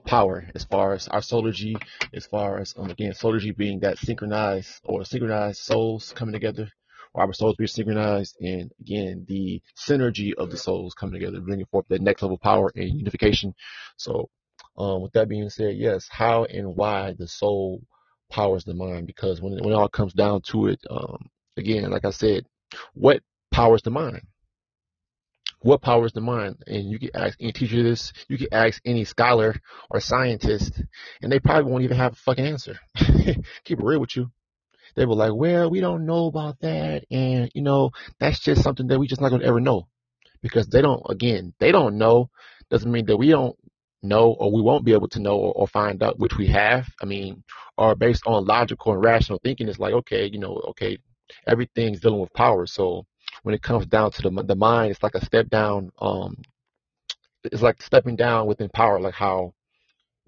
[0.06, 1.76] power as far as our solargy,
[2.14, 6.70] as far as um, again solargy being that synchronized or synchronized souls coming together,
[7.16, 11.88] our souls be synchronized, and again the synergy of the souls coming together, bringing forth
[11.90, 13.54] that next level power and unification.
[13.98, 14.30] So,
[14.78, 17.82] um, with that being said, yes, how and why the soul
[18.32, 19.08] powers the mind?
[19.08, 22.46] Because when when it all comes down to it, um, again, like I said,
[22.94, 24.22] what powers the mind?
[25.62, 26.58] what powers the mind?
[26.68, 29.56] And you can ask any teacher this, you can ask any scholar
[29.90, 30.82] or scientist,
[31.22, 32.80] and they probably won't even have a fucking answer.
[32.96, 34.32] Keep it real with you.
[34.96, 37.06] They were like, well, we don't know about that.
[37.12, 39.88] And, you know, that's just something that we just not going to ever know.
[40.42, 42.30] Because they don't, again, they don't know.
[42.70, 43.56] Doesn't mean that we don't
[44.02, 46.88] know or we won't be able to know or, or find out, which we have.
[47.02, 47.44] I mean,
[47.78, 50.98] are based on logical and rational thinking, it's like, okay, you know, okay,
[51.48, 52.66] everything's dealing with power.
[52.66, 53.06] So
[53.44, 55.92] when it comes down to the the mind, it's like a step down.
[56.00, 56.36] Um,
[57.44, 59.54] it's like stepping down within power, like how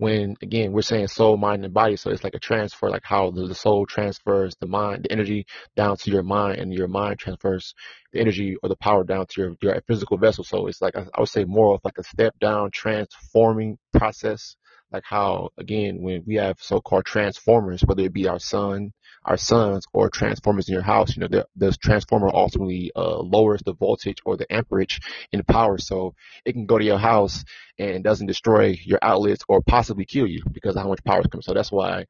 [0.01, 3.29] when again we're saying soul, mind, and body, so it's like a transfer, like how
[3.29, 7.19] the, the soul transfers the mind, the energy down to your mind, and your mind
[7.19, 7.75] transfers
[8.11, 10.43] the energy or the power down to your, your physical vessel.
[10.43, 14.55] So it's like I, I would say more of like a step down transforming process
[14.91, 18.91] like how again when we have so-called transformers whether it be our son
[19.25, 23.61] our sons or transformers in your house you know the, the transformer ultimately uh, lowers
[23.65, 24.99] the voltage or the amperage
[25.31, 25.77] in the power.
[25.77, 26.13] So
[26.45, 27.43] it can go to your house
[27.77, 31.27] and doesn't destroy your outlets or possibly kill you because of how much power is
[31.27, 31.41] coming.
[31.41, 32.05] So that's why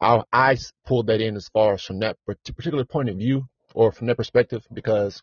[0.00, 3.92] I, I pulled that in as far as from that particular point of view or
[3.92, 5.22] from that perspective because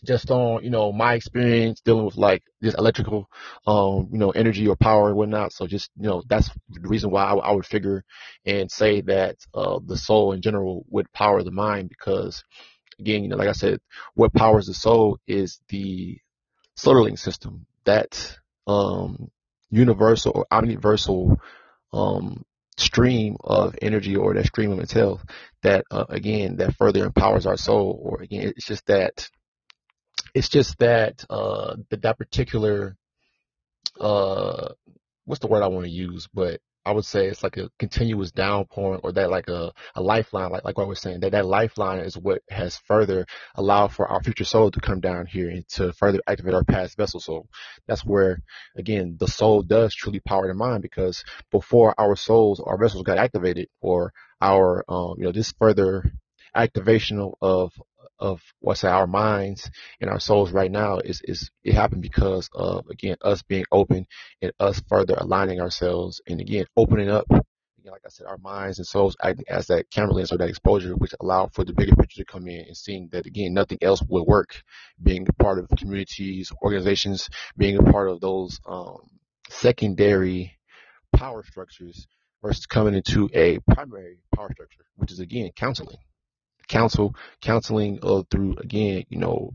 [0.00, 3.28] just on you know my experience dealing with like this electrical
[3.66, 5.52] um you know energy or power and whatnot.
[5.52, 8.04] So just you know that's the reason why I, I would figure
[8.46, 12.42] and say that uh the soul in general would power the mind because
[13.00, 13.80] again you know like i said
[14.14, 16.18] what powers the soul is the
[16.78, 19.30] solarlink system that um
[19.70, 21.36] universal or omniversal
[21.92, 22.44] um
[22.76, 25.20] stream of energy or that stream of intel
[25.62, 29.28] that uh, again that further empowers our soul or again it's just that
[30.34, 32.96] it's just that uh, that, that particular
[34.00, 34.68] uh,
[35.24, 38.32] what's the word I want to use, but I would say it's like a continuous
[38.32, 41.46] downpouring or that like a, a lifeline, like like what I was saying, that that
[41.46, 45.68] lifeline is what has further allowed for our future soul to come down here and
[45.70, 47.20] to further activate our past vessel.
[47.20, 47.46] So
[47.86, 48.40] that's where
[48.76, 53.18] again the soul does truly power the mind because before our souls, our vessels got
[53.18, 56.10] activated or our um, you know this further
[56.54, 57.72] activation of
[58.20, 62.48] of what's in our minds and our souls right now is is it happened because
[62.54, 64.06] of again us being open
[64.42, 68.78] and us further aligning ourselves and again opening up again like I said our minds
[68.78, 71.96] and souls acting as that camera lens or that exposure which allowed for the bigger
[71.96, 74.62] picture to come in and seeing that again nothing else will work.
[75.02, 78.98] Being a part of communities organizations being a part of those um,
[79.48, 80.58] secondary
[81.14, 82.06] power structures
[82.42, 85.98] versus coming into a primary power structure which is again counseling
[86.70, 89.54] counsel, counseling uh, through again, you know,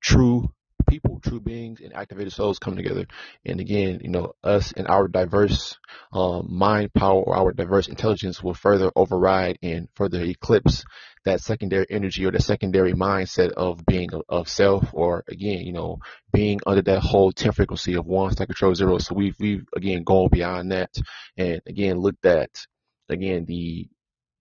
[0.00, 0.50] true
[0.88, 3.06] people, true beings, and activated souls come together.
[3.44, 5.78] And again, you know, us and our diverse
[6.12, 10.84] um, mind power or our diverse intelligence will further override and further eclipse
[11.24, 15.98] that secondary energy or the secondary mindset of being of self or again, you know,
[16.32, 18.98] being under that whole 10 frequency of one star control zero.
[18.98, 20.90] So we've, we've again gone beyond that
[21.36, 22.50] and again looked at
[23.08, 23.88] again the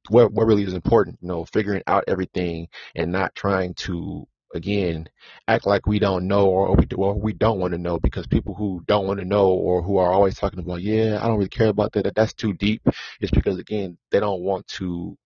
[0.09, 5.07] what what really is important, you know, figuring out everything and not trying to again
[5.47, 8.27] act like we don't know or we do, or we don't want to know because
[8.27, 11.37] people who don't want to know or who are always talking about yeah I don't
[11.37, 12.81] really care about that that's too deep.
[13.21, 15.17] It's because again they don't want to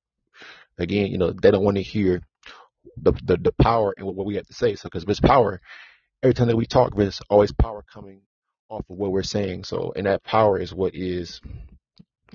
[0.77, 2.21] again you know they don't want to hear
[2.97, 4.75] the the, the power and what we have to say.
[4.75, 5.61] So because there's power
[6.23, 8.21] every time that we talk there's always power coming
[8.69, 9.63] off of what we're saying.
[9.63, 11.41] So and that power is what is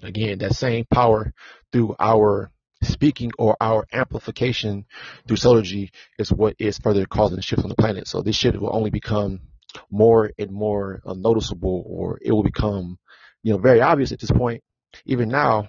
[0.03, 1.33] Again, that same power
[1.73, 2.51] through our
[2.83, 4.87] speaking or our amplification
[5.27, 8.09] through solargy is what is further causing the shift on the planet.
[8.09, 9.41] So this shift will only become
[9.91, 12.99] more and more uh, noticeable, or it will become,
[13.43, 14.63] you know, very obvious at this point,
[15.05, 15.69] even now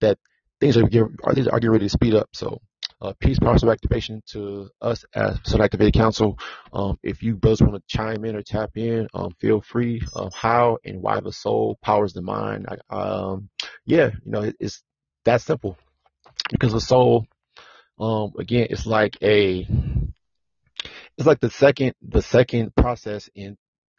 [0.00, 0.18] that
[0.60, 0.84] things are,
[1.24, 2.28] are things are getting ready to speed up.
[2.32, 2.60] So
[3.00, 6.38] uh, peace, power, activation to us as Soul Activated Council.
[6.72, 10.02] Um, if you brothers want to chime in or tap in, um, feel free.
[10.14, 12.66] Uh, how and why the soul powers the mind.
[12.68, 13.50] I, um,
[13.86, 14.82] yeah, you know, it, it's
[15.24, 15.76] that simple.
[16.50, 17.26] Because the soul,
[17.98, 19.66] um, again, it's like a,
[21.16, 23.56] it's like the second, the second process in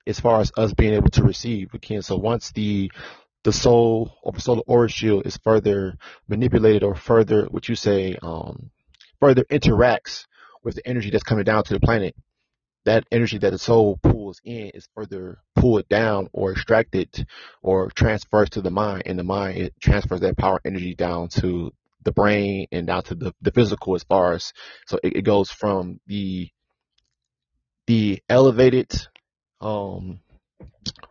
[0.07, 2.01] as far as us being able to receive again.
[2.01, 2.91] So once the
[3.43, 8.17] the soul or the solar aura shield is further manipulated or further, what you say,
[8.21, 8.69] um,
[9.19, 10.25] further interacts
[10.63, 12.15] with the energy that's coming down to the planet,
[12.85, 17.27] that energy that the soul pulls in is further pulled down or extracted
[17.61, 19.03] or transfers to the mind.
[19.05, 23.15] And the mind it transfers that power energy down to the brain and down to
[23.15, 24.53] the, the physical as far as
[24.87, 26.49] so it, it goes from the
[27.87, 28.89] the elevated
[29.61, 30.19] um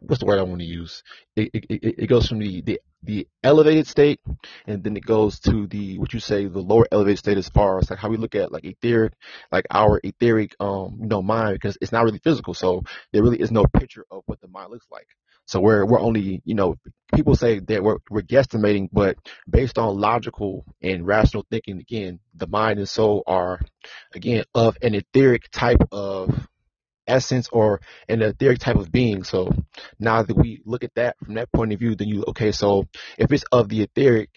[0.01, 1.03] what's the word I want to use?
[1.36, 4.20] It, it, it, goes from the, the, the elevated state
[4.66, 7.78] and then it goes to the, what you say, the lower elevated state as far
[7.78, 9.12] as like how we look at like etheric,
[9.53, 12.55] like our etheric, um, you know, mind because it's not really physical.
[12.55, 12.82] So
[13.12, 15.09] there really is no picture of what the mind looks like.
[15.46, 16.76] So we're, we're only, you know,
[17.14, 19.16] people say that we're, we're guesstimating, but
[19.49, 23.61] based on logical and rational thinking, again, the mind and soul are,
[24.14, 26.46] again, of an etheric type of
[27.09, 29.24] essence or an etheric type of being.
[29.24, 29.50] So
[29.98, 32.52] now that we look at that from that point of view, then you okay.
[32.52, 32.86] So
[33.16, 34.30] if it's of the etheric,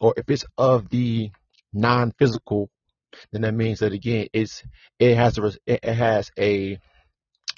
[0.00, 1.30] or if it's of the
[1.72, 2.70] non-physical,
[3.32, 4.62] then that means that again, it's
[4.98, 6.78] it has a it has a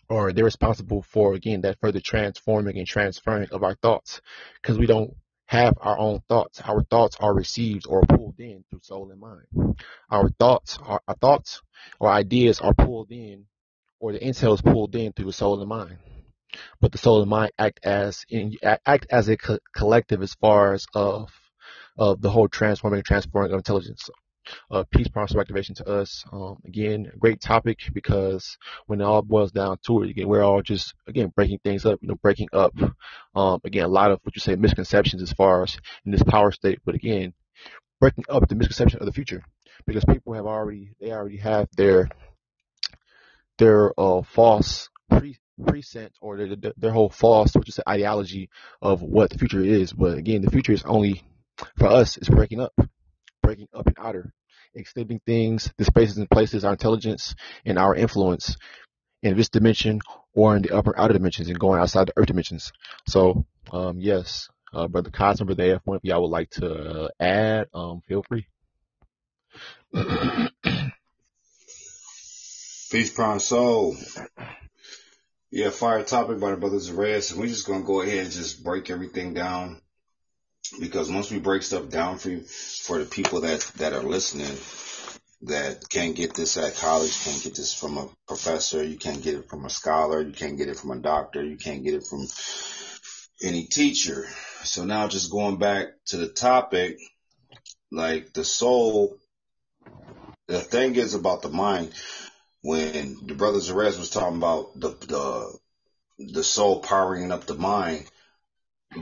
[0.08, 4.20] or they're responsible for again that further transforming and transferring of our thoughts
[4.60, 5.14] because we don't
[5.46, 6.60] have our own thoughts.
[6.60, 9.76] Our thoughts are received or pulled in through soul and mind.
[10.10, 11.62] Our thoughts are our thoughts
[11.98, 13.46] or ideas are pulled in
[14.00, 15.98] or the intel is pulled in through the soul and mind.
[16.80, 20.72] But the soul and mind act as in, act as a co- collective as far
[20.74, 21.30] as of
[21.96, 24.08] of the whole transforming transforming of intelligence
[24.70, 26.24] uh, peace promise activation to us.
[26.32, 30.62] Um, again, great topic because when it all boils down to it, again, we're all
[30.62, 32.74] just again breaking things up, you know, breaking up.
[33.34, 36.52] Um, again, a lot of what you say misconceptions as far as in this power
[36.52, 37.34] state, but again,
[38.00, 39.42] breaking up the misconception of the future
[39.86, 42.08] because people have already they already have their
[43.58, 45.38] their uh, false pre
[46.20, 48.48] or their, their, whole false what you say ideology
[48.80, 49.92] of what the future is.
[49.92, 51.22] But again, the future is only
[51.76, 52.72] for us is breaking up
[53.42, 54.32] breaking up and outer,
[54.74, 57.34] extending things, the spaces and places, our intelligence
[57.64, 58.56] and our influence
[59.22, 60.00] in this dimension
[60.34, 62.72] or in the upper outer dimensions and going outside the earth dimensions.
[63.06, 67.68] So, um, yes, uh, Brother Cosmo, Brother AF1, if y'all would like to uh, add,
[67.74, 68.46] um, feel free.
[72.90, 73.98] Peace, Prime Soul.
[75.50, 77.22] Yeah, fire topic by the Brothers of Red.
[77.22, 79.82] So we're just going to go ahead and just break everything down
[80.80, 84.56] because once we break stuff down for you, for the people that that are listening
[85.42, 89.34] that can't get this at college, can't get this from a professor, you can't get
[89.34, 92.06] it from a scholar, you can't get it from a doctor, you can't get it
[92.08, 92.26] from
[93.42, 94.26] any teacher.
[94.64, 96.98] So now just going back to the topic,
[97.92, 99.18] like the soul,
[100.46, 101.92] the thing is about the mind,
[102.62, 105.58] when the brothers Arez was talking about the, the,
[106.32, 108.10] the soul powering up the mind,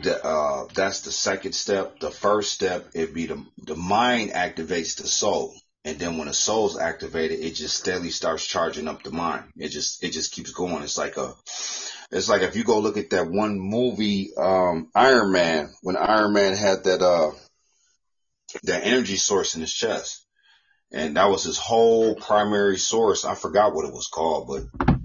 [0.03, 2.01] the, uh, that's the second step.
[2.01, 5.55] The first step, it'd be the, the mind activates the soul.
[5.85, 9.45] And then when the soul's activated, it just steadily starts charging up the mind.
[9.57, 10.83] It just, it just keeps going.
[10.83, 11.33] It's like a,
[12.11, 16.33] it's like if you go look at that one movie, um, Iron Man, when Iron
[16.33, 17.31] Man had that, uh,
[18.65, 20.26] that energy source in his chest.
[20.93, 23.25] And that was his whole primary source.
[23.25, 24.99] I forgot what it was called, but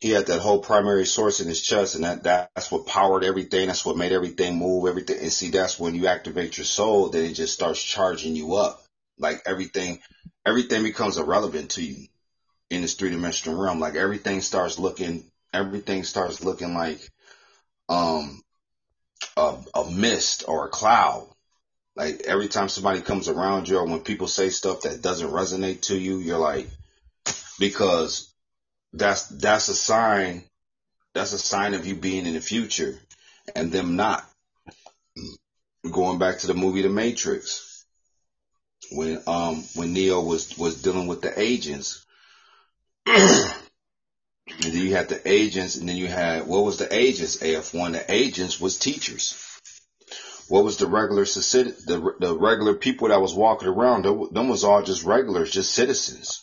[0.00, 3.66] he had that whole primary source in his chest and that that's what powered everything.
[3.66, 5.20] That's what made everything move everything.
[5.20, 8.82] And see that's when you activate your soul then it just starts charging you up.
[9.18, 10.00] Like everything
[10.46, 12.06] everything becomes irrelevant to you
[12.70, 13.78] in this three-dimensional realm.
[13.78, 17.00] Like everything starts looking everything starts looking like
[17.90, 18.40] um
[19.36, 21.29] a, a mist or a cloud
[22.00, 25.82] like every time somebody comes around you or when people say stuff that doesn't resonate
[25.82, 26.68] to you you're like
[27.58, 28.32] because
[28.92, 30.44] that's that's a sign
[31.14, 32.98] that's a sign of you being in the future
[33.54, 34.26] and them not.
[35.90, 37.84] Going back to the movie the matrix
[38.92, 42.04] when um when neo was was dealing with the agents.
[44.52, 47.36] And then you had the agents and then you had what was the agents?
[47.38, 49.32] AF1 the agents was teachers
[50.50, 54.82] what was the regular the, the regular people that was walking around them was all
[54.82, 56.40] just regulars just citizens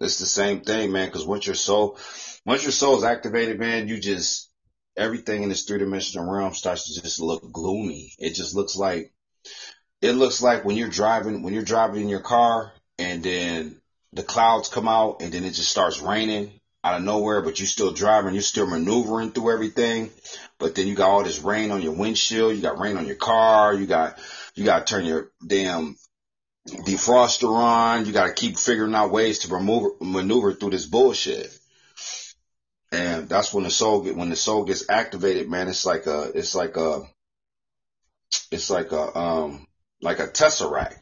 [0.00, 1.08] it's the same thing, man.
[1.08, 1.98] Because once your soul,
[2.46, 4.50] once your soul is activated, man, you just
[4.96, 8.12] everything in this three dimensional realm starts to just look gloomy.
[8.18, 9.12] It just looks like
[10.00, 13.80] it looks like when you're driving when you're driving in your car and then
[14.12, 17.66] the clouds come out and then it just starts raining out of nowhere, but you're
[17.66, 20.10] still driving, you're still maneuvering through everything.
[20.58, 23.16] But then you got all this rain on your windshield, you got rain on your
[23.16, 24.18] car, you got
[24.54, 25.96] you got to turn your damn
[26.68, 28.06] defroster on.
[28.06, 31.56] You got to keep figuring out ways to remove, maneuver through this bullshit.
[32.92, 36.32] And that's when the soul get, when the soul gets activated, man, it's like a,
[36.34, 37.02] it's like a,
[38.50, 39.66] it's like a, um,
[40.02, 40.96] like a tesseract.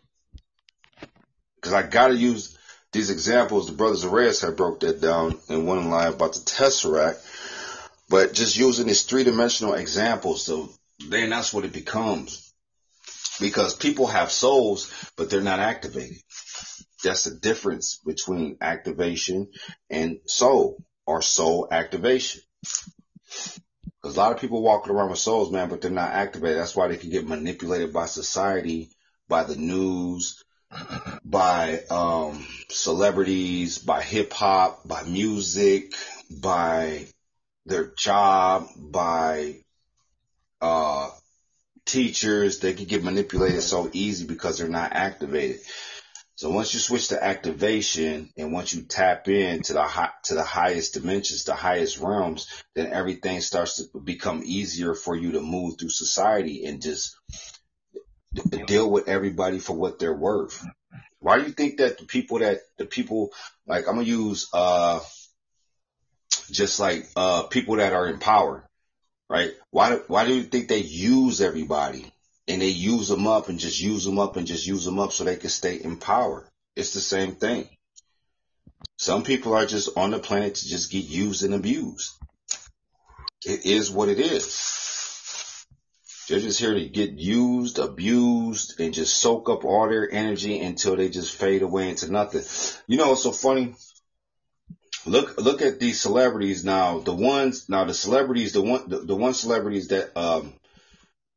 [1.60, 2.57] Cause I gotta use
[2.92, 3.66] these examples.
[3.66, 7.18] The brothers Reyes have broke that down in one line about the tesseract,
[8.08, 10.42] but just using these three dimensional examples.
[10.44, 10.70] So
[11.08, 12.52] then that's what it becomes
[13.40, 16.18] because people have souls, but they're not activated.
[17.04, 19.48] That's the difference between activation
[19.88, 22.42] and soul or soul activation.
[24.02, 26.58] Because a lot of people walking around with souls, man, but they're not activated.
[26.58, 28.90] That's why they can get manipulated by society,
[29.28, 30.44] by the news,
[31.24, 35.92] by um, celebrities, by hip hop, by music,
[36.30, 37.06] by
[37.66, 39.56] their job, by
[40.60, 41.10] uh,
[41.84, 45.60] teachers, they can get manipulated so easy because they're not activated.
[46.36, 50.34] So once you switch to activation and once you tap in to the high, to
[50.34, 55.40] the highest dimensions, the highest realms, then everything starts to become easier for you to
[55.40, 57.16] move through society and just
[58.66, 60.64] deal with everybody for what they're worth.
[61.20, 63.32] Why do you think that the people that the people
[63.66, 65.00] like I'm gonna use uh
[66.50, 68.64] just like uh, people that are in power,
[69.28, 69.52] right?
[69.70, 72.10] Why why do you think they use everybody
[72.46, 75.12] and they use them up and just use them up and just use them up
[75.12, 76.48] so they can stay in power?
[76.76, 77.68] It's the same thing.
[78.96, 82.12] Some people are just on the planet to just get used and abused.
[83.44, 84.87] It is what it is.
[86.28, 90.94] They're just here to get used, abused, and just soak up all their energy until
[90.94, 92.42] they just fade away into nothing.
[92.86, 93.74] You know, it's so funny.
[95.06, 96.98] Look, look at these celebrities now.
[96.98, 100.52] The ones now, the celebrities, the one, the, the one celebrities that, um,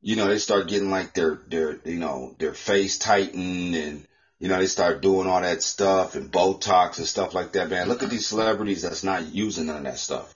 [0.01, 4.05] you know, they start getting like their, their, you know, their face tightened and,
[4.39, 7.87] you know, they start doing all that stuff and Botox and stuff like that, man.
[7.87, 10.35] Look at these celebrities that's not using none of that stuff.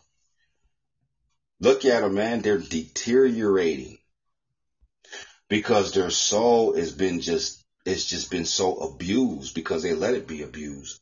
[1.60, 2.42] Look at them, man.
[2.42, 3.98] They're deteriorating
[5.50, 10.28] because their soul has been just, it's just been so abused because they let it
[10.28, 11.00] be abused.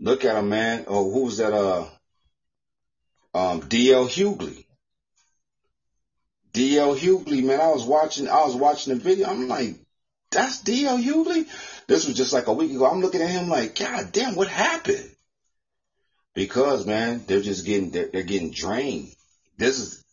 [0.00, 0.84] Look at a man.
[0.88, 1.52] Oh, who was that?
[1.52, 1.86] Uh,
[3.34, 4.06] um, D.L.
[4.06, 4.66] Hughley.
[6.52, 6.94] D.L.
[6.94, 7.60] Hughley, man.
[7.60, 9.28] I was watching, I was watching the video.
[9.28, 9.76] I'm like,
[10.30, 10.98] that's D.L.
[10.98, 11.46] Hughley.
[11.86, 12.86] This was just like a week ago.
[12.86, 15.08] I'm looking at him like, God damn, what happened?
[16.34, 19.14] Because man, they're just getting, they're, they're getting drained.
[19.56, 20.04] This is,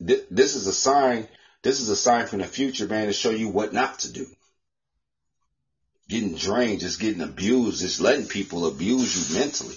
[0.00, 1.28] this is a sign.
[1.62, 4.26] This is a sign from the future, man, to show you what not to do
[6.08, 9.76] getting drained, just getting abused, just letting people abuse you mentally.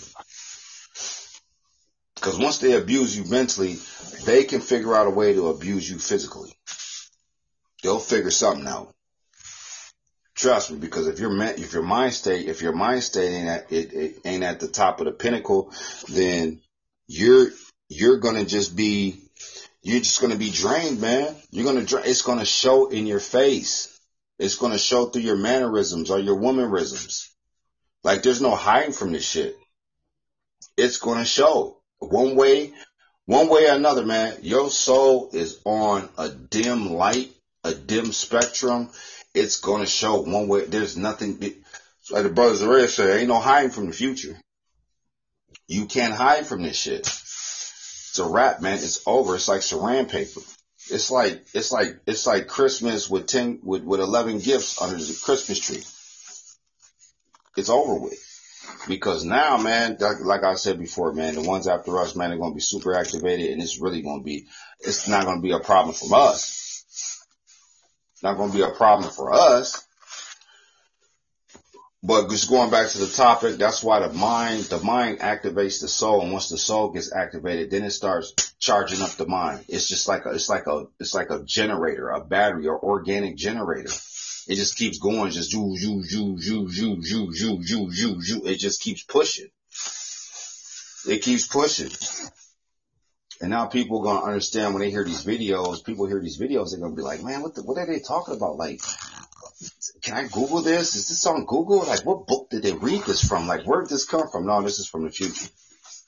[2.16, 3.78] Because once they abuse you mentally,
[4.26, 6.56] they can figure out a way to abuse you physically.
[7.84, 8.94] They'll figure something out.
[10.36, 13.72] Trust me, because if your if your mind state if your mind state ain't at
[13.72, 15.72] it, it ain't at the top of the pinnacle,
[16.08, 16.62] then
[17.08, 17.48] you're
[17.90, 19.22] you're gonna just be
[19.82, 21.36] you're just gonna be drained, man.
[21.52, 23.92] You're gonna it's gonna show in your face.
[24.42, 27.30] It's going to show through your mannerisms or your womanisms.
[28.04, 29.56] Like there's no hiding from this shit.
[30.76, 32.74] It's going to show one way,
[33.28, 34.38] one way or another, man.
[34.42, 37.32] Your soul is on a dim light,
[37.64, 38.90] a dim spectrum.
[39.36, 40.66] It's going to show one way.
[40.66, 41.40] There's nothing.
[42.10, 44.36] Like the brothers already said, ain't no hiding from the future.
[45.68, 47.08] You can't hide from this shit.
[48.12, 48.74] It's a wrap, man.
[48.74, 49.36] It's over.
[49.36, 50.42] It's like saran paper.
[50.90, 55.18] It's like it's like it's like Christmas with ten with, with eleven gifts under the
[55.24, 55.82] Christmas tree.
[57.56, 58.20] It's over with.
[58.90, 62.52] Because now, man, like I said before, man, the ones after us, man, are going
[62.52, 64.48] to be super activated and it's really going to be,
[64.82, 67.24] it's not going to be a problem for us.
[68.22, 69.88] Not going to be a problem for us.
[72.04, 75.88] But just going back to the topic, that's why the mind, the mind activates the
[75.88, 76.22] soul.
[76.22, 79.66] And once the soul gets activated, then it starts charging up the mind.
[79.68, 83.36] It's just like a, it's like a, it's like a generator, a battery or organic
[83.36, 83.92] generator.
[84.48, 88.42] It just keeps going, just you, you, you, you, you, you, you, you, you, you.
[88.48, 89.50] It just keeps pushing.
[91.08, 91.92] It keeps pushing.
[93.42, 95.86] And now people are gonna understand when they hear these videos.
[95.86, 98.36] People hear these videos, they're gonna be like, "Man, what the, what are they talking
[98.36, 98.58] about?
[98.58, 98.82] Like,
[100.02, 100.96] can I Google this?
[100.96, 101.86] Is this on Google?
[101.86, 103.48] Like, what book did they read this from?
[103.48, 104.46] Like, where did this come from?
[104.46, 105.48] No, this is from the future.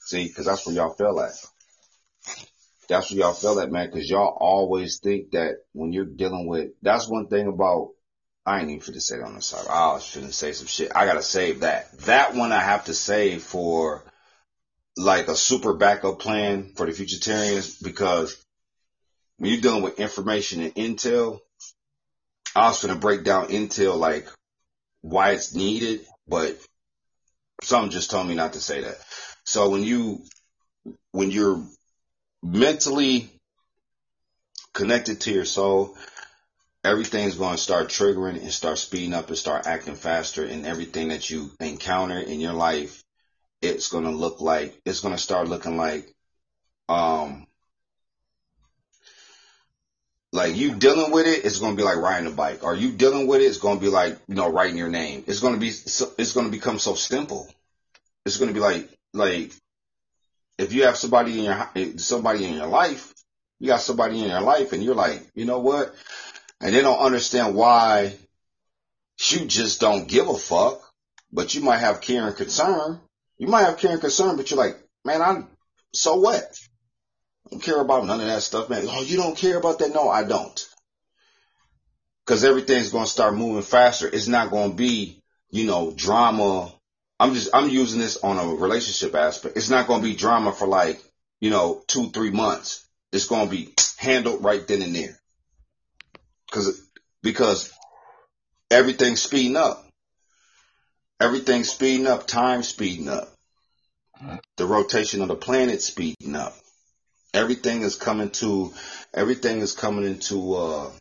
[0.06, 1.34] See, because that's where y'all fell at.
[2.90, 3.90] That's where y'all fell at, man.
[3.90, 7.90] Because y'all always think that when you're dealing with, that's one thing about.
[8.46, 9.68] I ain't even finna say it on the side.
[9.70, 10.92] I was finna say some shit.
[10.94, 11.98] I gotta save that.
[12.00, 14.04] That one I have to save for
[14.98, 18.36] like a super backup plan for the futurtarians because
[19.38, 21.40] when you're dealing with information and intel,
[22.56, 24.28] I was gonna break down Intel like
[25.02, 26.58] why it's needed, but
[27.64, 28.98] something just told me not to say that.
[29.46, 30.24] So when you
[31.12, 31.64] when you're
[32.42, 33.30] mentally
[34.74, 35.96] connected to your soul,
[36.84, 41.10] everything's going to start triggering and start speeding up and start acting faster and everything
[41.10, 43.04] that you encounter in your life,
[43.62, 46.12] it's going to look like, it's going to start looking like,
[46.90, 47.48] um,
[50.34, 52.64] like you dealing with it, it's to be like riding a bike.
[52.64, 55.24] Are you dealing with it, it's to be like, you know, writing your name.
[55.28, 57.48] It's to be, so, it's to become so simple.
[58.26, 59.52] It's to be like, like,
[60.58, 63.14] if you have somebody in your, somebody in your life,
[63.60, 65.94] you got somebody in your life and you're like, you know what?
[66.60, 68.16] And they don't understand why
[69.30, 70.82] you just don't give a fuck,
[71.32, 73.00] but you might have care and concern.
[73.38, 75.48] You might have care and concern, but you're like, man, I'm,
[75.94, 76.58] so what?
[77.54, 78.86] Don't care about none of that stuff, man.
[78.88, 79.94] Oh, you don't care about that?
[79.94, 80.68] No, I don't.
[82.26, 84.08] Cause everything's going to start moving faster.
[84.08, 86.74] It's not going to be, you know, drama.
[87.20, 89.58] I'm just, I'm using this on a relationship aspect.
[89.58, 91.02] It's not going to be drama for like,
[91.42, 92.88] you know, two, three months.
[93.12, 95.20] It's going to be handled right then and there.
[96.52, 96.82] Cause,
[97.22, 97.72] because
[98.72, 99.86] everything's speeding up.
[101.20, 102.26] Everything's speeding up.
[102.26, 103.30] Time speeding up.
[104.58, 106.56] the rotation of the planet speeding up.
[107.34, 108.74] Everything is coming to,
[109.14, 110.92] everything is coming into, uh,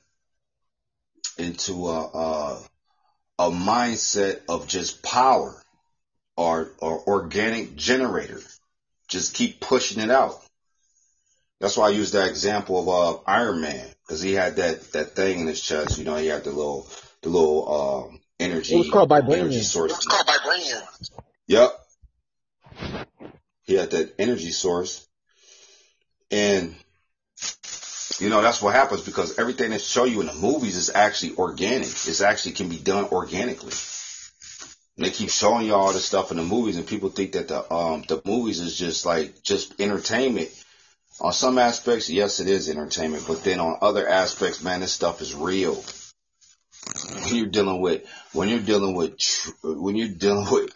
[1.38, 2.62] into a, a,
[3.38, 5.54] a mindset of just power
[6.36, 8.40] or, or organic generator.
[9.08, 10.42] Just keep pushing it out.
[11.62, 15.14] That's why I use that example of uh, Iron Man because he had that that
[15.14, 15.96] thing in his chest.
[15.96, 16.88] You know, he had the little
[17.22, 18.74] the little um, energy.
[18.74, 19.62] It was called energy vibranium.
[19.62, 19.92] source.
[19.92, 20.82] It's called vibranium.
[21.46, 21.70] Yep.
[23.62, 25.06] He had that energy source.
[26.32, 26.74] And,
[28.18, 31.36] you know, that's what happens because everything they show you in the movies is actually
[31.36, 31.82] organic.
[31.82, 33.74] It's actually can be done organically.
[34.96, 37.48] And they keep showing you all this stuff in the movies and people think that
[37.48, 40.48] the, um, the movies is just like, just entertainment.
[41.20, 45.20] On some aspects, yes, it is entertainment, but then on other aspects, man, this stuff
[45.20, 45.84] is real.
[47.24, 48.02] When you're dealing with,
[48.32, 49.12] when you're dealing with,
[49.62, 50.72] when you're dealing with,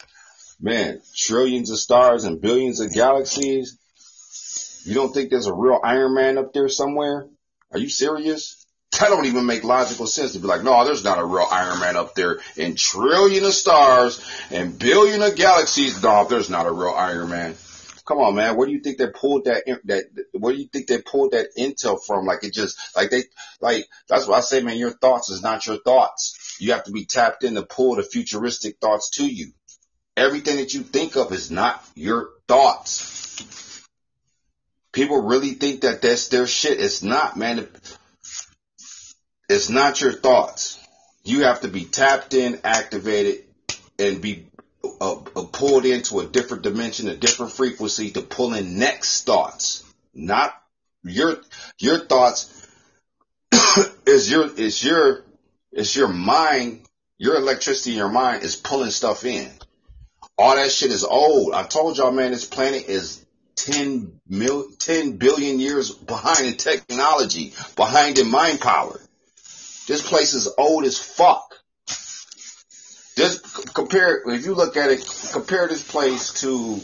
[0.61, 3.77] man, trillions of stars and billions of galaxies,
[4.87, 7.27] you don't think there's a real Iron Man up there somewhere?
[7.71, 8.65] Are you serious?
[8.93, 11.79] That don't even make logical sense to be like, no, there's not a real Iron
[11.79, 16.01] Man up there in trillion of stars and billion of galaxies.
[16.01, 17.55] No, there's not a real Iron Man.
[18.07, 18.55] Come on, man.
[18.55, 21.49] Where do you think they pulled that, that, where do you think they pulled that
[21.57, 22.25] intel from?
[22.25, 23.23] Like it just, like they,
[23.59, 26.55] like, that's what I say, man, your thoughts is not your thoughts.
[26.59, 29.51] You have to be tapped in to pull the futuristic thoughts to you.
[30.15, 33.66] Everything that you think of is not your thoughts.
[34.97, 36.79] People really think that that's their shit.
[36.79, 37.67] It's not, man.
[39.47, 40.83] It's not your thoughts.
[41.23, 43.43] You have to be tapped in, activated,
[43.99, 44.47] and be
[44.99, 49.83] uh, uh, pulled into a different dimension, a different frequency to pull in next thoughts.
[50.15, 50.59] Not
[51.03, 51.41] your
[51.77, 52.67] your thoughts
[54.07, 55.23] is your is your
[55.73, 56.87] is your mind.
[57.19, 59.51] Your electricity in your mind is pulling stuff in.
[60.39, 61.53] All that shit is old.
[61.53, 63.23] I told y'all, man, this planet is
[63.57, 68.99] 10 mil, 10 billion years behind in technology, behind in mind power.
[69.87, 71.55] This place is old as fuck.
[73.17, 76.79] Just compare, if you look at it, compare this place to,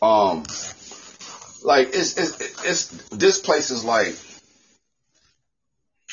[0.00, 0.44] um,
[1.62, 4.16] like, it's, it's, it's, this place is like,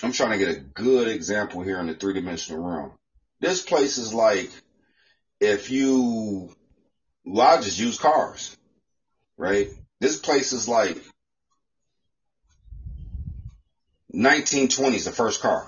[0.04, 2.92] I'm trying to get a good example here in the three dimensional realm.
[3.40, 4.52] This place is like,
[5.40, 6.54] if you,
[7.24, 8.58] well, I just use cars,
[9.38, 9.70] right?
[10.00, 10.98] This place is like
[14.14, 15.68] 1920s, the first car.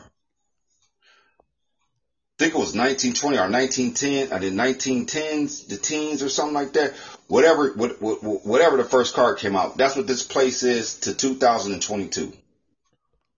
[2.37, 6.73] I think it was 1920 or 1910, I did 1910s, the teens or something like
[6.73, 6.93] that.
[7.27, 11.15] Whatever, what, what, whatever the first car came out, that's what this place is to
[11.15, 12.33] 2022.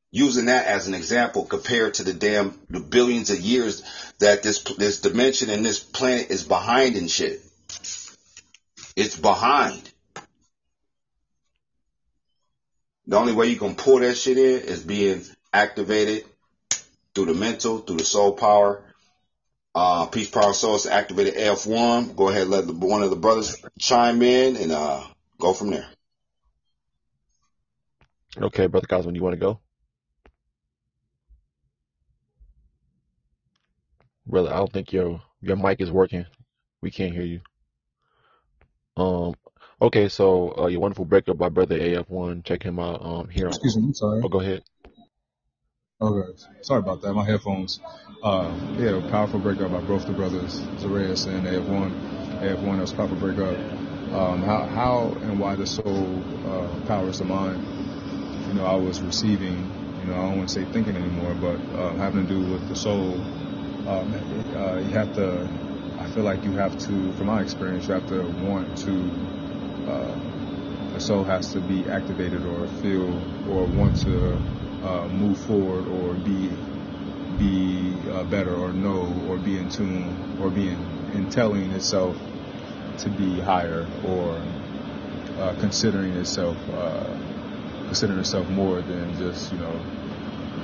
[0.09, 3.83] Using that as an example compared to the damn the billions of years
[4.19, 7.41] that this this dimension and this planet is behind in shit.
[8.95, 9.91] It's behind.
[13.07, 16.25] The only way you can pull that shit in is being activated
[17.15, 18.83] through the mental, through the soul power.
[19.73, 22.15] Uh, Peace Power Source activated F1.
[22.15, 25.03] Go ahead, let the, one of the brothers chime in and uh,
[25.39, 25.87] go from there.
[28.39, 29.59] Okay, Brother Cosmo, you want to go?
[34.25, 36.25] Brother, I don't think your your mic is working.
[36.81, 37.41] We can't hear you.
[38.97, 39.35] Um.
[39.79, 42.43] Okay, so uh, your wonderful breakup by Brother AF1.
[42.43, 43.05] Check him out.
[43.05, 43.29] Um.
[43.29, 43.45] Here.
[43.45, 44.21] On, Excuse me, I'm sorry.
[44.23, 44.63] oh, go ahead.
[46.01, 47.13] Okay, sorry about that.
[47.13, 47.79] My headphones.
[48.23, 52.41] Uh, yeah, powerful breakup by both the brothers, Zareus and AF1.
[52.41, 53.55] AF1 was powerful breakup.
[54.13, 57.63] Um, how, how and why the soul uh, powers the mind.
[58.47, 59.71] You know, I was receiving.
[60.01, 62.67] You know, I don't want to say thinking anymore, but uh, having to do with
[62.67, 63.13] the soul.
[63.87, 64.13] Um,
[64.55, 65.47] uh, you have to.
[65.99, 69.36] I feel like you have to, from my experience, you have to want to.
[69.87, 73.07] Uh, the soul has to be activated or feel
[73.49, 74.35] or want to
[74.83, 76.49] uh, move forward or be
[77.37, 82.17] be uh, better or know or be in tune or be in, in telling itself
[82.97, 84.41] to be higher or
[85.39, 87.15] uh, considering itself uh,
[87.85, 89.79] considering itself more than just you know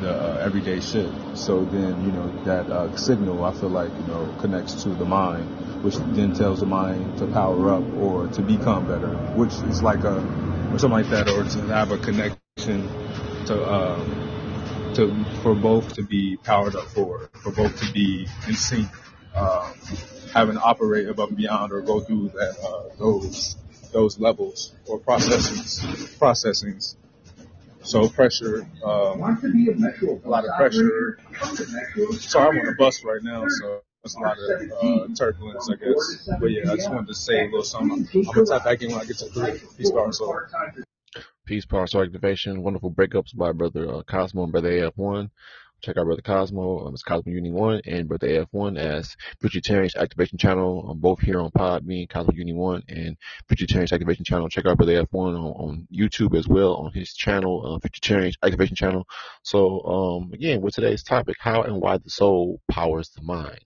[0.01, 1.09] the uh, everyday shit.
[1.35, 5.05] So then you know that uh, signal I feel like you know connects to the
[5.05, 5.45] mind,
[5.83, 10.03] which then tells the mind to power up or to become better, which is like
[10.03, 10.17] a
[10.71, 12.87] or something like that, or to have a connection
[13.45, 18.55] to um, to for both to be powered up forward, for both to be in
[18.55, 18.89] sync,
[19.35, 19.73] um,
[20.33, 23.55] having to operate above and beyond or go through that uh, those
[23.91, 25.81] those levels or processings
[26.17, 26.95] processings.
[27.83, 31.19] So pressure, um, a lot of pressure.
[32.19, 35.75] So I'm on a bus right now, so it's a lot of uh, turbulence, I
[35.75, 36.29] guess.
[36.39, 38.07] But yeah, I just wanted to say a little something.
[38.13, 40.39] I'm gonna tap back in when I get to the Peace, power, soul.
[41.45, 42.63] Peace, power, soul activation.
[42.63, 45.29] Wonderful breakups by brother uh, Cosmo and brother AF1.
[45.83, 50.37] Check out Brother Cosmo, um, it's Cosmo Uni 1, and Brother AF1 as Futurtarians Activation
[50.37, 53.17] Channel, um, both here on Podbean, Cosmo Uni 1, and
[53.49, 54.47] Futurtarians Activation Channel.
[54.47, 58.77] Check out Brother AF1 on, on YouTube as well, on his channel, uh, Futurtarians Activation
[58.77, 59.05] Channel.
[59.41, 63.65] So, um, again, with today's topic, how and why the soul powers the mind.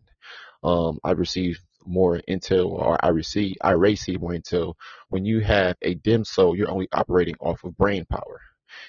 [0.63, 4.74] Um, I received more intel, or I receive, I receive more intel.
[5.09, 8.41] When you have a dim soul, you're only operating off of brain power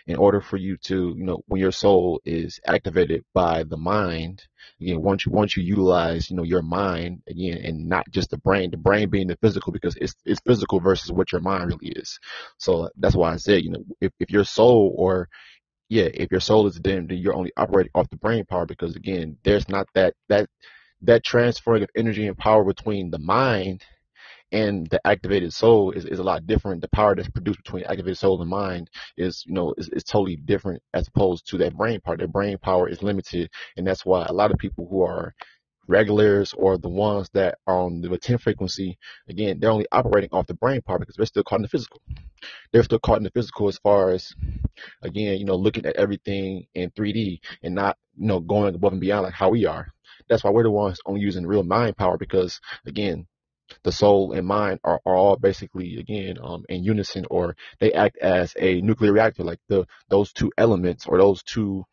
[0.06, 4.42] in order for you to, you know, when your soul is activated by the mind,
[4.80, 8.38] again, once you once you utilize, you know, your mind again, and not just the
[8.38, 11.92] brain, the brain being the physical because it's it's physical versus what your mind really
[11.96, 12.18] is.
[12.58, 15.28] So that's why I said, you know, if, if your soul or
[15.88, 18.96] yeah, if your soul is dim, then you're only operating off the brain power because
[18.96, 20.48] again, there's not that that
[21.02, 23.84] that transferring of energy and power between the mind
[24.53, 26.80] and the activated soul is, is a lot different.
[26.80, 30.36] The power that's produced between activated soul and mind is, you know, is, is totally
[30.36, 32.18] different as opposed to that brain part.
[32.18, 35.34] Their brain power is limited, and that's why a lot of people who are
[35.86, 40.46] regulars or the ones that are on the 10 frequency, again, they're only operating off
[40.46, 42.01] the brain part because they're still caught in the physical.
[42.72, 44.32] They're still caught in the physical as far as,
[45.03, 49.01] again, you know, looking at everything in 3D and not, you know, going above and
[49.01, 49.88] beyond like how we are.
[50.28, 53.26] That's why we're the ones only using real mind power because, again,
[53.84, 58.18] the soul and mind are, are all basically again um, in unison or they act
[58.18, 61.84] as a nuclear reactor like the those two elements or those two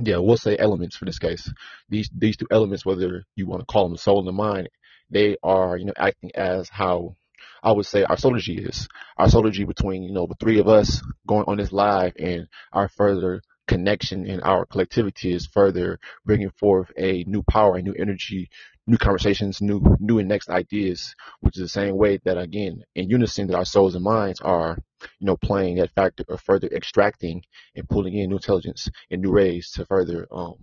[0.00, 1.52] yeah we'll say elements for this case.
[1.88, 4.68] These these two elements whether you want to call them the soul and the mind
[5.10, 7.16] they are you know acting as how
[7.62, 8.88] I would say our solargy is.
[9.16, 12.88] Our solargy between you know the three of us going on this live and our
[12.88, 18.50] further connection in our collectivity is further bringing forth a new power, a new energy,
[18.86, 23.08] new conversations, new new and next ideas, which is the same way that again in
[23.10, 24.78] unison that our souls and minds are,
[25.20, 27.42] you know, playing that factor of further extracting
[27.76, 30.54] and pulling in new intelligence and new rays to further um,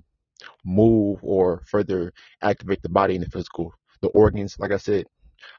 [0.66, 3.74] move or further activate the body and the physical.
[4.02, 5.06] The organs, like I said,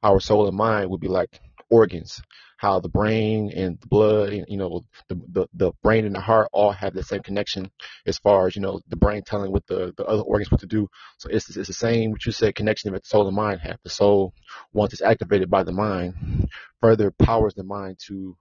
[0.02, 1.40] our soul and mind would be like
[1.70, 2.20] organs
[2.56, 6.20] how the brain and the blood and you know the, the the brain and the
[6.20, 7.70] heart all have the same connection
[8.06, 10.66] as far as you know the brain telling what the, the other organs what to
[10.66, 10.88] do.
[11.18, 13.78] So it's, it's the same what you said connection that the soul and mind have.
[13.84, 14.32] The soul
[14.72, 16.48] once it's activated by the mind
[16.80, 18.36] further powers the mind to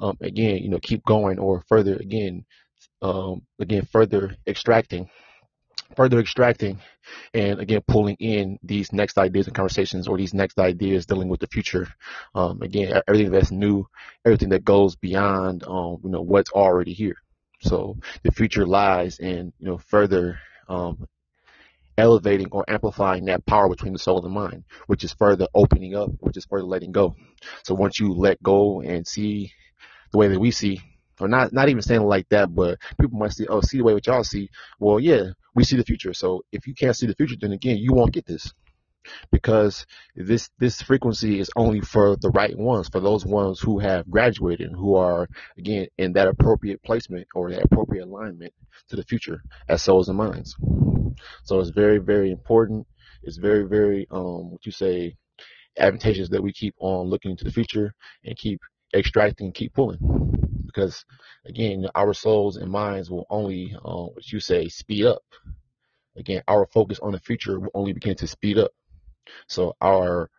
[0.00, 2.44] um, again you know keep going or further again
[3.02, 5.08] um, again further extracting
[5.96, 6.78] further extracting
[7.34, 11.40] and again pulling in these next ideas and conversations or these next ideas dealing with
[11.40, 11.88] the future.
[12.34, 13.86] Um, again everything that's new
[14.24, 17.16] everything that goes beyond um, you know what's already here.
[17.62, 21.06] So the future lies in you know further um,
[21.98, 25.94] elevating or amplifying that power between the soul and the mind which is further opening
[25.94, 27.16] up which is further letting go.
[27.64, 29.52] So once you let go and see
[30.12, 30.80] the way that we see
[31.20, 33.94] or not not even saying like that, but people might see, oh, see the way
[33.94, 34.48] what y'all see.
[34.78, 36.12] Well, yeah, we see the future.
[36.12, 38.52] So if you can't see the future, then again, you won't get this
[39.30, 44.08] because this this frequency is only for the right ones, for those ones who have
[44.10, 45.28] graduated and who are
[45.58, 48.52] again in that appropriate placement or that appropriate alignment
[48.88, 50.54] to the future as souls and minds.
[51.44, 52.86] So it's very very important.
[53.22, 55.16] It's very very um what you say
[55.78, 57.94] advantageous that we keep on looking to the future
[58.24, 58.60] and keep
[58.94, 60.39] extracting, keep pulling
[60.72, 61.04] because
[61.46, 65.22] again, our souls and minds will only, uh, you say, speed up.
[66.16, 68.72] Again, our focus on the future will only begin to speed up.
[69.48, 70.30] So our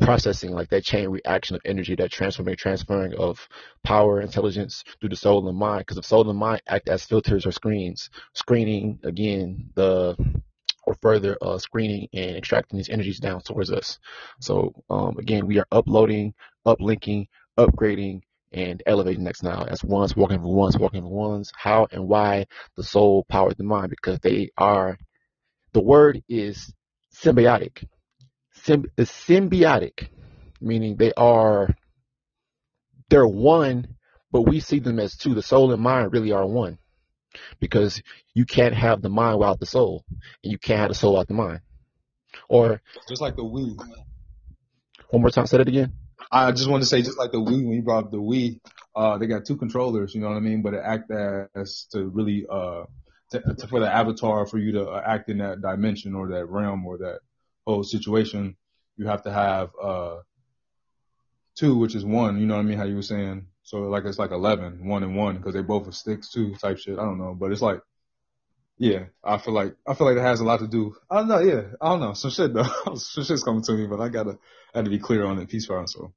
[0.00, 3.48] processing, like that chain reaction of energy, that transforming transferring of
[3.84, 7.46] power, intelligence through the soul and mind, because the soul and mind act as filters
[7.46, 10.16] or screens, screening again the
[10.84, 13.98] or further uh, screening and extracting these energies down towards us.
[14.40, 16.34] So um, again, we are uploading,
[16.66, 17.28] uplinking,
[17.58, 18.22] upgrading,
[18.52, 22.46] and elevating next now as ones walking for ones walking for ones how and why
[22.76, 24.98] the soul powers the mind because they are
[25.72, 26.72] the word is
[27.14, 27.86] symbiotic.
[28.56, 30.08] Symb- symbiotic
[30.60, 31.74] meaning they are
[33.08, 33.96] they're one
[34.32, 35.34] but we see them as two.
[35.34, 36.78] The soul and mind really are one
[37.58, 38.00] because
[38.34, 40.04] you can't have the mind without the soul
[40.44, 41.60] and you can't have the soul without the mind.
[42.48, 43.76] Or just like the we
[45.10, 45.92] one more time say that again
[46.32, 48.60] I just want to say, just like the Wii, when you brought up the Wii,
[48.94, 50.62] uh, they got two controllers, you know what I mean?
[50.62, 52.84] But it act as to really, uh,
[53.32, 56.46] to, to, for the avatar for you to uh, act in that dimension or that
[56.46, 57.20] realm or that
[57.66, 58.56] whole situation,
[58.96, 60.18] you have to have, uh,
[61.56, 62.78] two, which is one, you know what I mean?
[62.78, 63.46] How you were saying.
[63.64, 66.78] So like, it's like 11, one and one, cause they both are sticks, two type
[66.78, 66.98] shit.
[66.98, 67.80] I don't know, but it's like,
[68.78, 70.96] yeah, I feel like I feel like it has a lot to do.
[71.10, 71.40] I don't know.
[71.40, 72.14] Yeah, I don't know.
[72.14, 72.62] Some shit though.
[72.94, 74.38] Some shit's coming to me, but I gotta
[74.74, 75.50] I had to be clear on it.
[75.50, 76.14] Peace, and soul.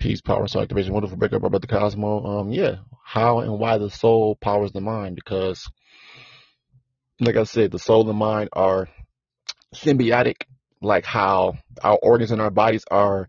[0.00, 0.94] Peace, power, soul activation.
[0.94, 2.24] Wonderful breakup about the Cosmo.
[2.24, 5.14] Um, yeah, how and why the soul powers the mind?
[5.14, 5.70] Because,
[7.20, 8.88] like I said, the soul and mind are
[9.74, 10.44] symbiotic,
[10.80, 13.28] like how our organs and our bodies are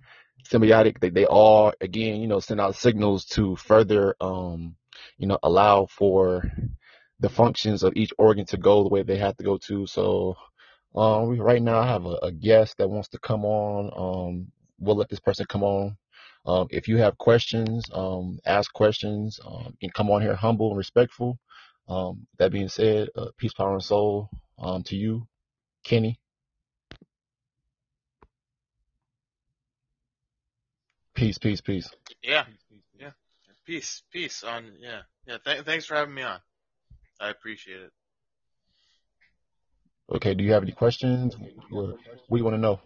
[0.49, 1.01] symbiotic.
[1.01, 4.77] They they all again, you know, send out signals to further, um,
[5.17, 6.49] you know, allow for
[7.19, 9.87] the functions of each organ to go the way they have to go to.
[9.87, 10.37] So,
[10.95, 13.91] um, right now I have a, a guest that wants to come on.
[13.93, 15.97] Um, we'll let this person come on.
[16.45, 20.77] Um, if you have questions, um, ask questions, um, and come on here humble and
[20.77, 21.39] respectful.
[21.87, 25.27] Um, that being said, uh, peace, power, and soul um, to you,
[25.83, 26.19] Kenny.
[31.13, 31.89] Peace, peace, peace.
[32.23, 32.45] Yeah,
[32.97, 33.11] yeah.
[33.65, 34.43] Peace, peace.
[34.43, 35.37] On yeah, yeah.
[35.45, 36.39] Th- thanks for having me on.
[37.19, 37.91] I appreciate it.
[40.13, 41.35] Okay, do you have any questions?
[41.69, 41.97] What, what
[42.31, 42.79] do you want to know?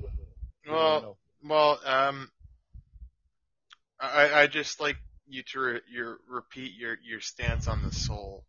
[0.69, 2.29] Well, well, um,
[3.99, 8.45] I I just like you to re- your repeat your your stance on the soul.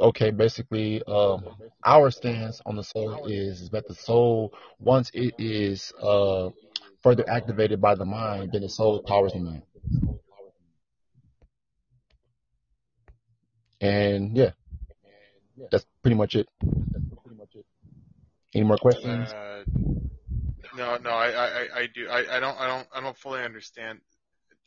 [0.00, 1.44] Okay, basically, um,
[1.84, 6.50] our stance on the soul is, is that the soul, once it is uh,
[7.02, 9.62] further activated by the mind, then the soul powers the mind.
[13.80, 14.50] And yeah,
[15.70, 16.48] that's pretty much it.
[18.54, 19.28] Any more questions?
[19.32, 19.64] Uh,
[20.76, 22.08] no, no, I, I, I- do.
[22.08, 24.00] I, I don't, I don't, I don't fully understand.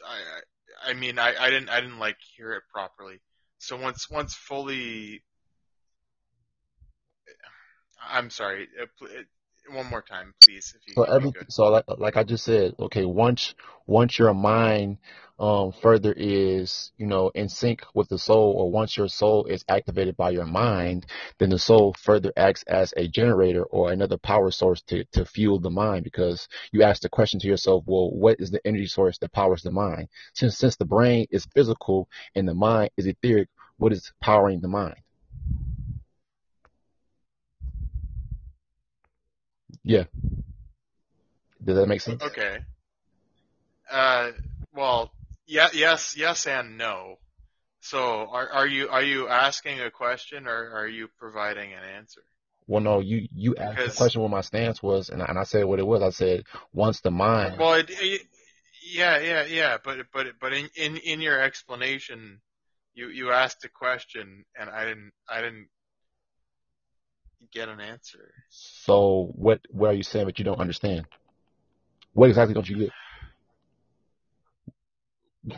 [0.07, 3.19] I, I, mean, I, I didn't, I didn't like hear it properly.
[3.59, 5.23] So once, once fully,
[8.09, 8.67] I'm sorry.
[9.69, 13.05] One more time, please, if you, So every so like like I just said, okay,
[13.05, 13.55] once
[13.87, 14.97] once your mind
[15.39, 19.63] um further is, you know, in sync with the soul, or once your soul is
[19.69, 21.05] activated by your mind,
[21.39, 25.59] then the soul further acts as a generator or another power source to, to fuel
[25.59, 29.17] the mind because you ask the question to yourself, well, what is the energy source
[29.19, 30.09] that powers the mind?
[30.33, 33.47] Since since the brain is physical and the mind is etheric,
[33.77, 34.95] what is powering the mind?
[39.83, 40.03] Yeah.
[41.63, 42.21] Does that make sense?
[42.21, 42.59] Okay.
[43.89, 44.31] Uh,
[44.73, 45.11] well,
[45.47, 47.17] yeah, yes, yes, and no.
[47.81, 52.21] So, are are you are you asking a question or are you providing an answer?
[52.67, 55.43] Well, no, you you asked the question what my stance was, and I, and I
[55.43, 56.01] said what it was.
[56.01, 57.57] I said once the mind.
[57.59, 58.21] well, it, it,
[58.83, 62.39] yeah, yeah, yeah, but but but in in in your explanation,
[62.93, 65.67] you you asked a question and I didn't I didn't
[67.51, 68.33] get an answer.
[68.49, 71.05] So what what are you saying that you don't understand?
[72.13, 72.89] What exactly don't you get?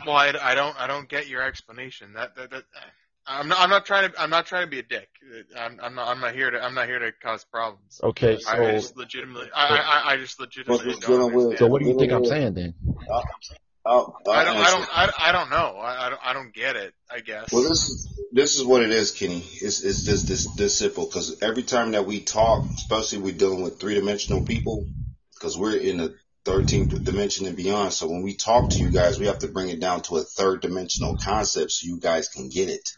[0.06, 2.14] Well, I, I don't I don't get your explanation.
[2.14, 2.64] That that, that
[3.26, 5.08] I'm not I'm not trying to I'm not trying to be a dick.
[5.58, 8.00] I'm I'm not I'm not here to I'm not here to cause problems.
[8.02, 11.58] Okay, I, I so just legitimately I, I I just legitimately just don't understand.
[11.58, 12.74] so what do you think I'm saying then?
[13.86, 15.76] Oh, I'll, I don't I don't I, I don't know.
[15.78, 16.94] I, I don't I don't get it.
[17.10, 17.52] I guess.
[17.52, 19.44] Well, this is this is what it is, Kenny.
[19.60, 23.62] It's it's just this this simple because every time that we talk, especially we're dealing
[23.62, 24.86] with three dimensional people,
[25.34, 26.14] because we're in the
[26.44, 27.92] 13th dimension and beyond.
[27.92, 30.22] So when we talk to you guys, we have to bring it down to a
[30.22, 32.88] third dimensional concept so you guys can get it.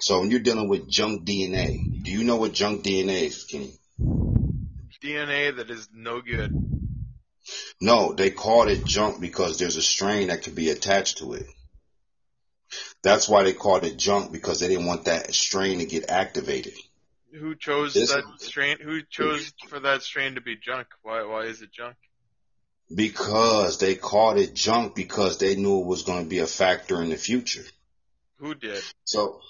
[0.00, 3.74] So when you're dealing with junk DNA, do you know what junk DNA is, Kenny?
[5.02, 6.79] DNA that is no good.
[7.80, 11.46] No, they called it junk because there's a strain that could be attached to it.
[13.02, 16.74] That's why they called it junk because they didn't want that strain to get activated.
[17.32, 18.78] Who chose This that strain?
[18.80, 20.88] Who chose for that strain to be junk?
[21.02, 21.96] Why why is it junk?
[22.94, 27.02] because they called it junk because they knew it was going to be a factor
[27.02, 27.64] in the future.
[28.38, 28.82] Who did?
[29.04, 29.40] So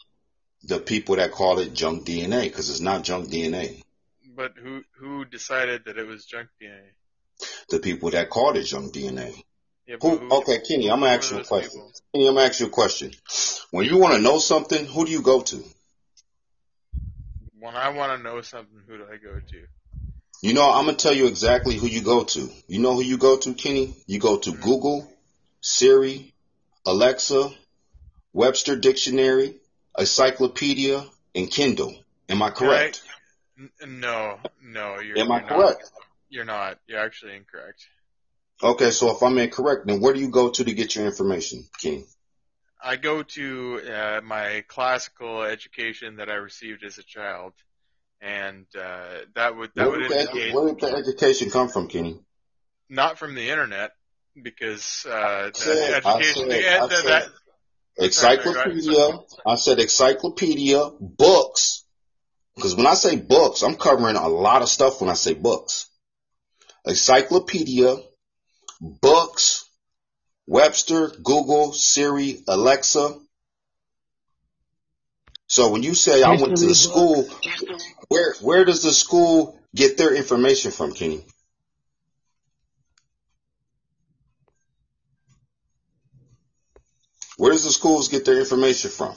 [0.64, 3.82] the people that call it junk DNA because it's not junk DNA.
[4.36, 6.92] But who who decided that it was junk DNA?
[7.68, 9.34] The people that called it junk DNA.
[9.86, 10.16] Yeah, Who?
[10.16, 11.70] who, Okay, Kenny, I'm gonna ask you a question.
[11.80, 11.92] people?
[12.14, 13.12] Kenny, I'm gonna ask you a question.
[13.70, 15.64] When you want to know something, who do you go to?
[17.58, 19.66] When I want to know something, who do I go to?
[20.42, 22.48] You know, I'm gonna tell you exactly who you go to.
[22.66, 23.94] You know who you go to, Kenny?
[24.06, 24.62] You go to mm-hmm.
[24.62, 25.12] Google,
[25.60, 26.32] Siri,
[26.86, 27.50] Alexa,
[28.32, 29.56] Webster Dictionary,
[29.98, 31.94] Encyclopedia, and Kindle.
[32.28, 33.02] Am I correct?
[33.58, 35.82] N- no, no, you're, Am I correct?
[35.82, 36.09] Not.
[36.30, 36.78] You're not.
[36.86, 37.86] You're actually incorrect.
[38.62, 41.68] Okay, so if I'm incorrect, then where do you go to to get your information,
[41.80, 42.06] Kenny?
[42.82, 47.52] I go to uh, my classical education that I received as a child,
[48.20, 52.20] and uh, that would that Where would indicate where did the education come from, Kenny?
[52.88, 53.92] not from the internet
[54.42, 57.22] because uh, I the I education said, the, I the, said, that,
[58.12, 58.74] sorry, sorry, go ahead.
[58.76, 59.18] encyclopedia.
[59.46, 61.84] I said encyclopedia, books,
[62.56, 65.89] Because when I say books, I'm covering a lot of stuff when I say books.
[66.86, 67.96] Encyclopedia,
[68.80, 69.66] books,
[70.46, 73.16] Webster, Google, Siri, Alexa.
[75.46, 77.28] So when you say I went to the school,
[78.08, 81.24] where where does the school get their information from, Kenny?
[87.36, 89.14] Where does the schools get their information from?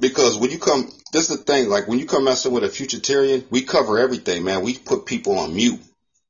[0.00, 2.68] Because when you come, this is the thing, like when you come messing with a
[2.68, 4.62] futurtarian, we cover everything, man.
[4.62, 5.80] We put people on mute.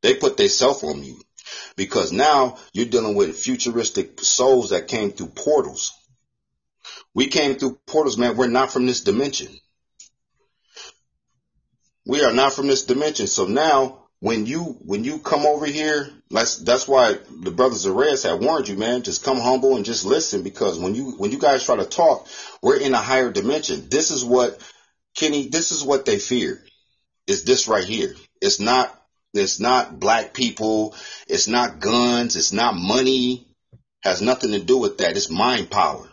[0.02, 1.24] They put their self on mute.
[1.76, 5.92] Because now you're dealing with futuristic souls that came through portals.
[7.14, 8.36] We came through portals, man.
[8.36, 9.48] We're not from this dimension.
[12.06, 13.26] We are not from this dimension.
[13.26, 17.94] So now when you when you come over here, that's that's why the brothers of
[17.94, 19.02] Reyes had warned you, man.
[19.02, 22.26] Just come humble and just listen, because when you when you guys try to talk,
[22.62, 23.88] we're in a higher dimension.
[23.88, 24.60] This is what
[25.14, 25.48] Kenny.
[25.48, 26.62] This is what they fear.
[27.26, 28.14] Is this right here?
[28.40, 28.94] It's not.
[29.34, 30.94] It's not black people.
[31.26, 32.36] It's not guns.
[32.36, 33.46] It's not money.
[34.02, 35.16] Has nothing to do with that.
[35.16, 36.08] It's mind power.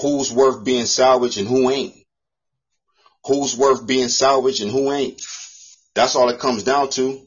[0.00, 1.94] Who's worth being salvaged and who ain't?
[3.26, 5.20] Who's worth being salvaged and who ain't?
[5.94, 7.20] That's all it comes down to.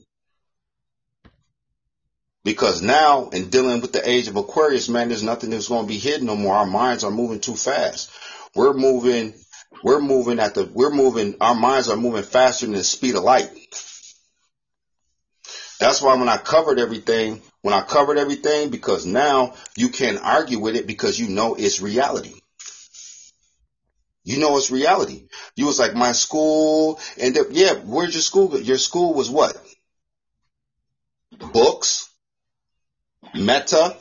[2.43, 5.88] Because now, in dealing with the age of Aquarius, man, there's nothing that's going to
[5.88, 6.56] be hidden no more.
[6.56, 8.12] Our minds are moving too fast.
[8.53, 9.34] We're moving,
[9.84, 13.24] we're moving at the, we're moving, our minds are moving faster than the speed of
[13.24, 13.49] light.
[15.80, 20.59] That's why when I covered everything, when I covered everything, because now you can't argue
[20.59, 22.34] with it because you know it's reality.
[24.23, 25.28] You know it's reality.
[25.55, 28.59] You was like my school, and yeah, where's your school?
[28.59, 29.55] Your school was what?
[31.53, 32.09] Books,
[33.34, 33.95] meta.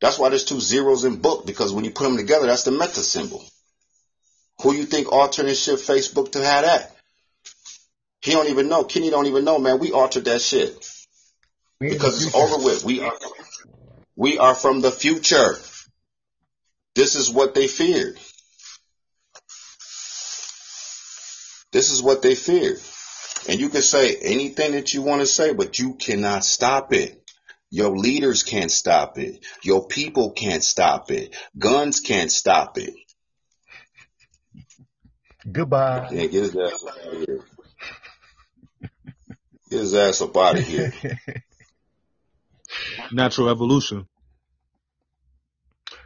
[0.00, 2.72] That's why there's two zeros in book because when you put them together, that's the
[2.72, 3.44] meta symbol.
[4.62, 6.95] Who you think alternate shit Facebook to have that?
[8.26, 8.82] He don't even know.
[8.82, 9.78] Kenny don't even know, man.
[9.78, 10.74] We altered that shit
[11.78, 12.84] because it's over with.
[12.84, 13.12] We are
[14.16, 15.54] we are from the future.
[16.96, 18.18] This is what they feared.
[21.70, 22.80] This is what they feared.
[23.48, 27.22] And you can say anything that you want to say, but you cannot stop it.
[27.70, 29.44] Your leaders can't stop it.
[29.62, 31.32] Your people can't stop it.
[31.56, 32.94] Guns can't stop it.
[35.52, 36.08] Goodbye.
[36.10, 37.36] Yeah,
[39.70, 40.90] get his ass up out of here.
[40.90, 41.42] Get his ass up out of here.
[43.12, 44.06] Natural evolution.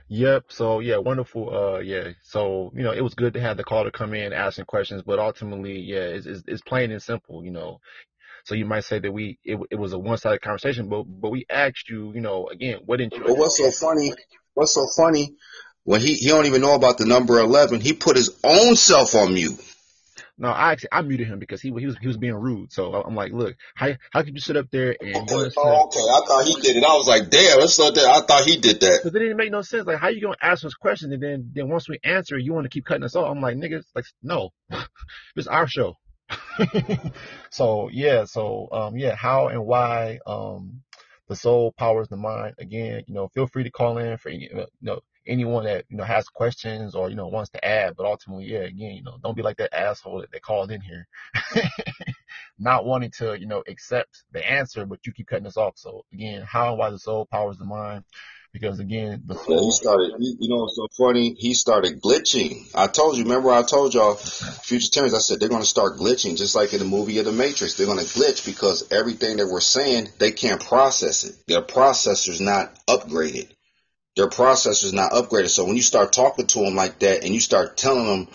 [0.08, 0.46] Yep.
[0.48, 1.54] So yeah, wonderful.
[1.56, 2.08] Uh, yeah.
[2.22, 5.20] So you know, it was good to have the caller come in asking questions, but
[5.20, 7.44] ultimately, yeah, it's, it's, it's plain and simple.
[7.44, 7.80] You know,
[8.44, 11.30] so you might say that we it, it was a one sided conversation, but but
[11.30, 13.22] we asked you, you know, again, what didn't you?
[13.24, 14.12] But what's so funny?
[14.54, 15.36] What's so funny?
[15.84, 19.14] When he he don't even know about the number eleven, he put his own self
[19.14, 19.61] on mute.
[20.41, 22.72] No, I actually I muted him because he he was he was being rude.
[22.72, 26.01] So I'm like, look, how how could you sit up there and okay, oh, okay,
[26.01, 26.82] I thought he did it.
[26.82, 28.07] I was like, damn, it's not that.
[28.07, 29.01] I thought he did that.
[29.03, 29.86] Because it didn't make no sense.
[29.86, 32.64] Like, how you gonna ask us questions and then then once we answer, you want
[32.64, 33.30] to keep cutting us off?
[33.30, 34.49] I'm like, niggas, like, no,
[35.36, 35.97] it's our show.
[37.51, 40.80] so yeah, so um yeah, how and why um
[41.28, 42.55] the soul powers the mind.
[42.59, 45.01] Again, you know, feel free to call in for any you know
[45.31, 47.95] anyone that you know has questions or you know wants to add.
[47.97, 50.81] But ultimately, yeah, again, you know, don't be like that asshole that they called in
[50.81, 51.07] here,
[52.59, 55.74] not wanting to you know accept the answer, but you keep cutting us off.
[55.76, 58.05] So again, how and why the soul powers the mind.
[58.53, 59.55] Because again, the soul.
[59.55, 60.12] Yeah, he started.
[60.18, 61.37] You know, what's so funny.
[61.39, 62.68] He started glitching.
[62.74, 63.22] I told you.
[63.22, 66.81] Remember, I told y'all, future I said they're going to start glitching, just like in
[66.81, 67.74] the movie of the Matrix.
[67.74, 71.37] They're going to glitch because everything that we're saying, they can't process it.
[71.47, 73.53] Their processor's not upgraded
[74.21, 75.49] their processor's not upgraded.
[75.49, 78.29] So when you start talking to them like that and you start telling them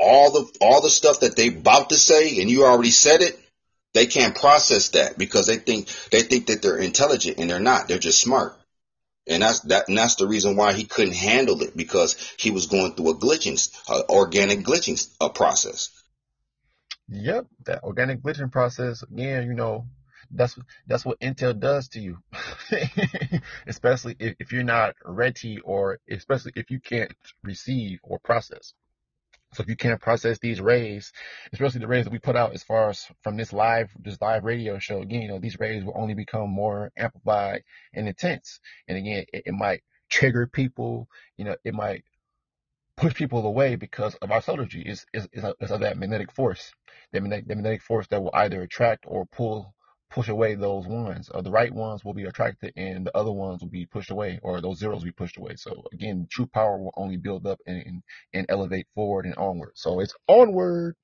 [0.00, 3.38] all the all the stuff that they about to say and you already said it,
[3.94, 7.86] they can't process that because they think they think that they're intelligent and they're not.
[7.86, 8.58] They're just smart.
[9.28, 12.66] And that's that and that's the reason why he couldn't handle it because he was
[12.66, 13.58] going through a glitching
[14.10, 15.90] organic glitching uh, process.
[17.08, 19.86] Yep, that organic glitching process again, you know,
[20.30, 22.18] that's that's what Intel does to you,
[23.66, 27.12] especially if, if you're not ready or especially if you can't
[27.42, 28.74] receive or process.
[29.54, 31.12] So if you can't process these rays,
[31.52, 34.44] especially the rays that we put out as far as from this live this live
[34.44, 37.62] radio show, again, you know, these rays will only become more amplified
[37.94, 38.60] and intense.
[38.88, 42.04] And again, it, it might trigger people, you know, it might
[42.96, 46.72] push people away because of our solar energy is is, is, of that magnetic force.
[47.12, 49.74] Magnetic, that magnetic force that will either attract or pull
[50.10, 51.30] push away those ones.
[51.32, 54.38] Uh, the right ones will be attracted, and the other ones will be pushed away,
[54.42, 55.56] or those zeros will be pushed away.
[55.56, 58.02] So again, true power will only build up and and,
[58.32, 59.72] and elevate forward and onward.
[59.74, 60.96] So it's onward.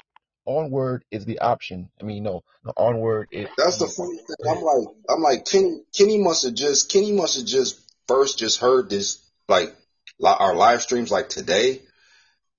[0.45, 1.89] Onward is the option.
[2.01, 3.29] I mean, no, no onward.
[3.31, 4.37] It, That's the funny thing.
[4.51, 8.61] I'm like, I'm like, Kenny, Kenny must have just, Kenny must have just first just
[8.61, 9.73] heard this, like,
[10.19, 11.83] li- our live streams like today.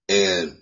[0.08, 0.56] And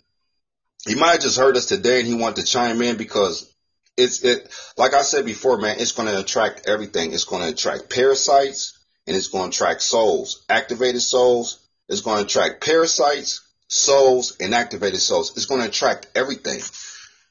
[0.88, 3.51] he might have just heard us today and he wanted to chime in because
[3.98, 7.14] it's, it, like I said before, man, it's going to attract everything.
[7.14, 8.78] It's going to attract parasites
[9.08, 11.60] and it's going to attract souls, activated souls.
[11.90, 15.36] It's going to attract parasites, souls, and activated souls.
[15.36, 16.60] It's going to attract everything.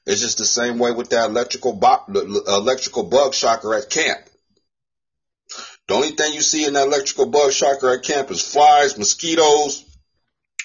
[0.06, 2.04] It's just the same way with that electrical bo-
[2.46, 4.18] electrical bug shocker at camp.
[5.88, 9.84] The only thing you see in that electrical bug shocker at camp is flies, mosquitoes,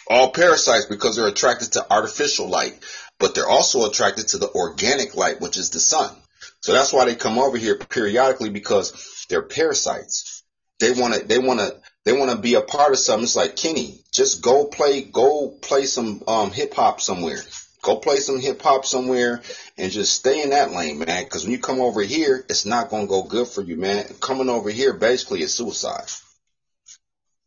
[0.07, 2.77] all parasites because they're attracted to artificial light,
[3.19, 6.15] but they're also attracted to the organic light, which is the sun.
[6.61, 10.43] So that's why they come over here periodically because they're parasites.
[10.79, 13.23] They want to, they want to, they want to be a part of something.
[13.23, 17.39] It's like Kenny, just go play, go play some um, hip hop somewhere.
[17.81, 19.41] Go play some hip hop somewhere
[19.77, 21.23] and just stay in that lane, man.
[21.23, 24.05] Because when you come over here, it's not going to go good for you, man.
[24.19, 26.09] Coming over here basically is suicide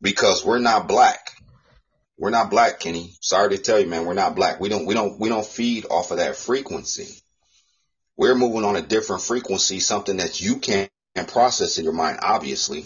[0.01, 1.33] because we're not black.
[2.19, 3.13] We're not black, Kenny.
[3.21, 4.05] Sorry to tell you, man.
[4.05, 4.61] We're not black.
[4.61, 7.23] We don't, we don't, we don't feed off of that frequency.
[8.17, 10.91] We're moving on a different frequency, something that you can't
[11.29, 12.85] process in your mind, obviously.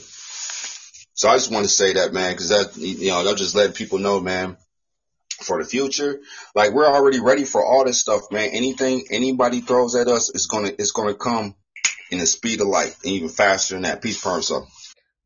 [1.15, 3.75] So I just want to say that, man, because that, you know, they'll just let
[3.75, 4.57] people know, man,
[5.43, 6.21] for the future.
[6.55, 8.51] Like we're already ready for all this stuff, man.
[8.53, 11.55] Anything anybody throws at us is gonna, it's gonna come
[12.11, 14.03] in the speed of light, and even faster than that.
[14.03, 14.67] Peace, per so.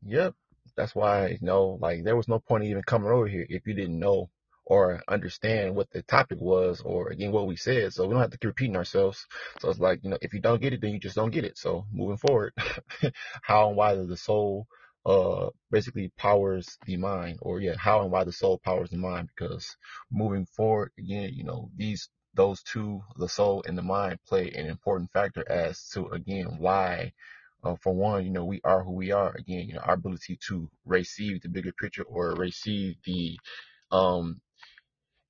[0.05, 0.33] Yep.
[0.77, 3.67] That's why, you know, like there was no point in even coming over here if
[3.67, 4.29] you didn't know
[4.65, 7.93] or understand what the topic was or again what we said.
[7.93, 9.25] So we don't have to keep repeating ourselves.
[9.59, 11.45] So it's like, you know, if you don't get it, then you just don't get
[11.45, 11.57] it.
[11.57, 12.53] So moving forward,
[13.41, 14.67] how and why does the soul
[15.05, 19.29] uh basically powers the mind or yeah, how and why the soul powers the mind
[19.35, 19.75] because
[20.11, 24.67] moving forward again, you know, these those two, the soul and the mind play an
[24.67, 27.13] important factor as to again why
[27.67, 29.35] uh, for one, you know, we are who we are.
[29.35, 33.37] Again, you know, our ability to receive the bigger picture or receive the
[33.91, 34.39] um,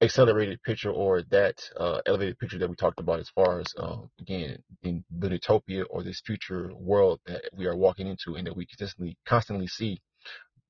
[0.01, 4.09] accelerated picture or that uh, elevated picture that we talked about as far as, um,
[4.19, 8.55] again, in the utopia or this future world that we are walking into and that
[8.55, 9.99] we consistently, constantly see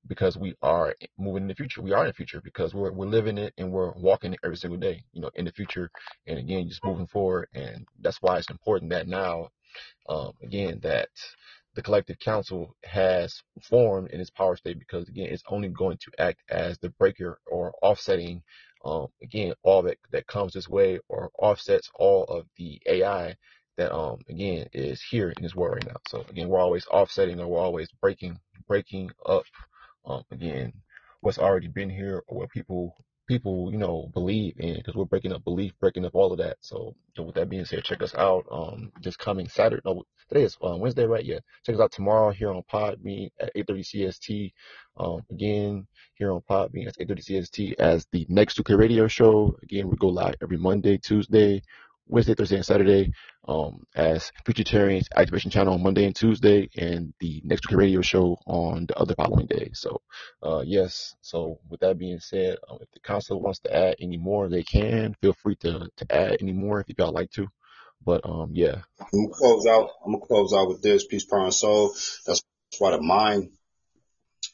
[0.07, 1.81] because we are moving in the future.
[1.81, 4.55] We are in the future because we're, we're living it and we're walking it every
[4.55, 5.89] single day, you know, in the future.
[6.25, 7.49] And again, just moving forward.
[7.53, 9.49] And that's why it's important that now
[10.09, 11.09] um, again, that
[11.77, 16.11] the collective council has formed in its power state because again, it's only going to
[16.19, 18.43] act as the breaker or offsetting,
[18.85, 23.37] um, again, all that, that comes this way or offsets all of the AI
[23.77, 25.97] that, um, again, is here in this world right now.
[26.09, 29.45] So again, we're always offsetting or we're always breaking, breaking up,
[30.05, 30.73] um, again,
[31.21, 32.97] what's already been here or what people
[33.27, 36.57] people, you know, believe in because we're breaking up belief, breaking up all of that.
[36.61, 38.45] So, you know, with that being said, check us out.
[38.51, 39.81] Um, just coming Saturday.
[39.85, 41.25] No, today is uh, Wednesday, right?
[41.25, 41.39] Yeah.
[41.65, 44.53] Check us out tomorrow here on Podbean at 8:30 CST.
[44.97, 49.57] Um, again here on Podbean at 8:30 CST as the next 2K Radio Show.
[49.63, 51.61] Again, we go live every Monday, Tuesday,
[52.07, 53.11] Wednesday, Thursday, and Saturday.
[53.47, 58.37] Um, as Futurtarians Activation Channel on Monday and Tuesday, and the next 2K Radio Show
[58.45, 59.71] on the other following day.
[59.73, 60.01] So,
[60.43, 61.15] uh, yes.
[61.21, 64.63] So, with that being said, um, if the council wants to add any more, they
[64.63, 65.15] can.
[65.21, 67.47] Feel free to to add any more if y'all like to.
[68.03, 68.81] But um, yeah.
[68.99, 69.89] I'm gonna close out.
[70.05, 71.93] I'm gonna close out with this peace, power, and soul.
[72.25, 72.41] That's
[72.79, 73.51] why the mind,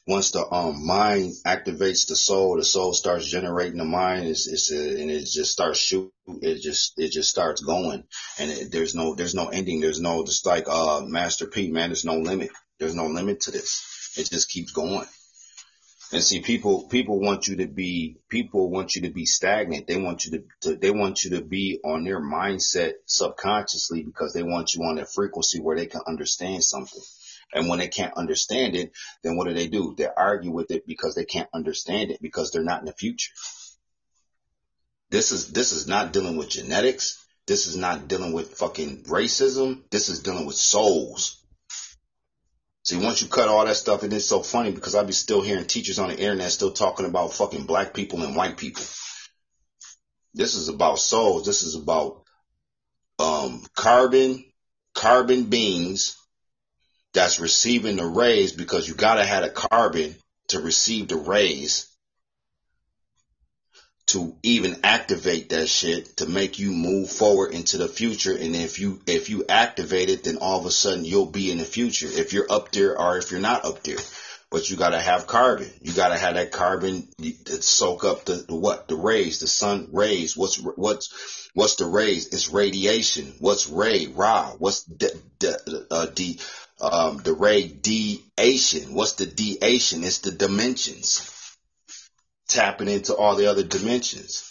[0.06, 4.26] once the um mind activates the soul, the soul starts generating the mind.
[4.26, 6.10] It's, it's a, and it just starts shooting.
[6.26, 8.04] It just it just starts going,
[8.38, 9.80] and it, there's no there's no ending.
[9.80, 11.88] There's no just like uh Master P man.
[11.90, 12.50] There's no limit.
[12.78, 14.14] There's no limit to this.
[14.18, 15.06] It just keeps going.
[16.12, 19.86] And see, people people want you to be people want you to be stagnant.
[19.86, 24.34] They want you to, to they want you to be on their mindset subconsciously because
[24.34, 27.02] they want you on a frequency where they can understand something.
[27.52, 28.92] And when they can't understand it,
[29.22, 29.94] then what do they do?
[29.96, 33.32] They argue with it because they can't understand it because they're not in the future.
[35.10, 37.24] This is this is not dealing with genetics.
[37.46, 39.82] This is not dealing with fucking racism.
[39.90, 41.44] This is dealing with souls.
[42.84, 45.40] See, once you cut all that stuff, and it's so funny because I be still
[45.40, 48.82] hearing teachers on the internet still talking about fucking black people and white people.
[50.34, 51.46] This is about souls.
[51.46, 52.24] This is about
[53.18, 54.44] um, carbon,
[54.94, 56.16] carbon beings
[57.14, 60.16] that's receiving the rays because you gotta have a carbon
[60.48, 61.88] to receive the rays.
[64.06, 68.36] to even activate that shit to make you move forward into the future.
[68.36, 71.58] And if you if you activate it, then all of a sudden you'll be in
[71.58, 72.06] the future.
[72.08, 73.98] If you're up there or if you're not up there.
[74.50, 75.70] But you gotta have carbon.
[75.80, 77.08] You gotta have that carbon
[77.46, 78.86] to soak up the, the what?
[78.88, 80.36] The rays, the sun rays.
[80.36, 82.28] What's what's what's the rays?
[82.28, 83.34] It's radiation.
[83.40, 84.06] What's ray?
[84.06, 84.52] Ra.
[84.58, 86.38] What's the the uh, the
[86.80, 88.94] um, the radiation?
[88.94, 90.04] What's the diation?
[90.04, 91.30] It's the dimensions
[92.48, 94.50] tapping into all the other dimensions.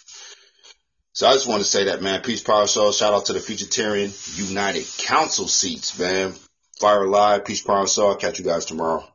[1.13, 2.21] So I just want to say that, man.
[2.21, 2.91] Peace, power, soul.
[2.91, 4.11] Shout out to the Futurtarian
[4.49, 6.33] United Council seats, man.
[6.79, 7.45] Fire live.
[7.45, 8.09] Peace, power, soul.
[8.09, 9.07] I'll catch you guys tomorrow.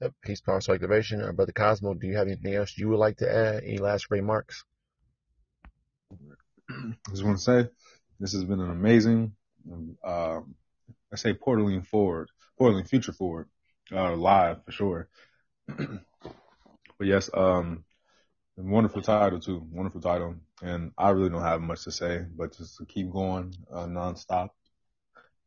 [0.00, 0.14] Yep.
[0.22, 1.20] Peace, power, soul activation.
[1.20, 3.64] Uh, Brother Cosmo, do you have anything else you would like to add?
[3.64, 4.64] Any last remarks?
[6.70, 7.68] I just want to say
[8.18, 9.32] this has been an amazing,
[10.02, 10.40] uh,
[11.12, 12.28] I say portaling forward,
[12.58, 13.48] portaling future forward,
[13.92, 15.08] uh, live for sure.
[15.66, 15.98] but
[17.00, 17.84] yes, um,
[18.56, 20.36] wonderful title too, wonderful title.
[20.62, 24.50] And I really don't have much to say, but just to keep going, uh, nonstop.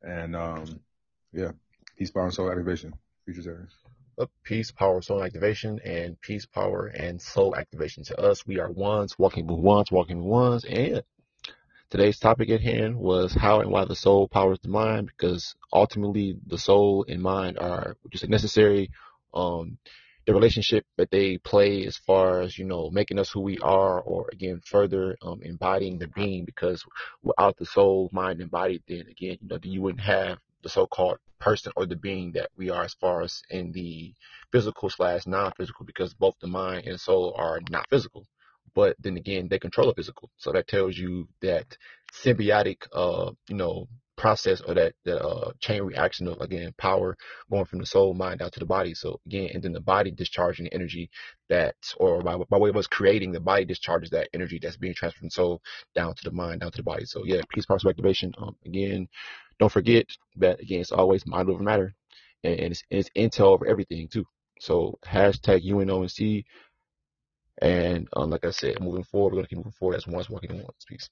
[0.02, 0.80] And, um,
[1.32, 1.52] yeah,
[1.98, 2.94] peace, power, and soul activation,
[3.26, 3.70] future
[4.20, 8.04] Up peace, power, soul activation, and peace, power, and soul activation.
[8.06, 11.04] To us, we are ones, walking with ones, walking with ones, and
[11.94, 16.36] Today's topic at hand was how and why the soul powers the mind, because ultimately
[16.48, 18.90] the soul and mind are just necessary.
[19.32, 19.78] Um,
[20.26, 24.02] the relationship that they play as far as you know making us who we are,
[24.02, 26.84] or again further um, embodying the being, because
[27.22, 31.20] without the soul, mind, and body, then again you know you wouldn't have the so-called
[31.40, 34.16] person or the being that we are as far as in the
[34.52, 38.26] physical slash non-physical, because both the mind and soul are not physical
[38.76, 40.30] but then again, they control the physical.
[40.38, 41.78] So that tells you that
[42.14, 47.18] symbiotic, uh, you know, process or that, that uh, chain reaction of again power
[47.50, 48.94] going from the soul mind out to the body.
[48.94, 51.10] So again and then the body discharging the energy
[51.50, 54.94] that or by, by way of us creating the body discharges that energy that's being
[54.94, 55.62] transferred from soul
[55.96, 57.06] down to the mind down to the body.
[57.06, 58.34] So yeah peace power activation.
[58.38, 59.08] Um, again
[59.60, 60.06] don't forget
[60.38, 61.96] that again it's always mind over matter
[62.44, 64.26] and, and it's, it's intel over everything too.
[64.60, 66.46] So hashtag UNONC
[67.62, 70.52] and um, like I said, moving forward, we're gonna keep moving forward as one's walking
[70.52, 71.10] in one's peace.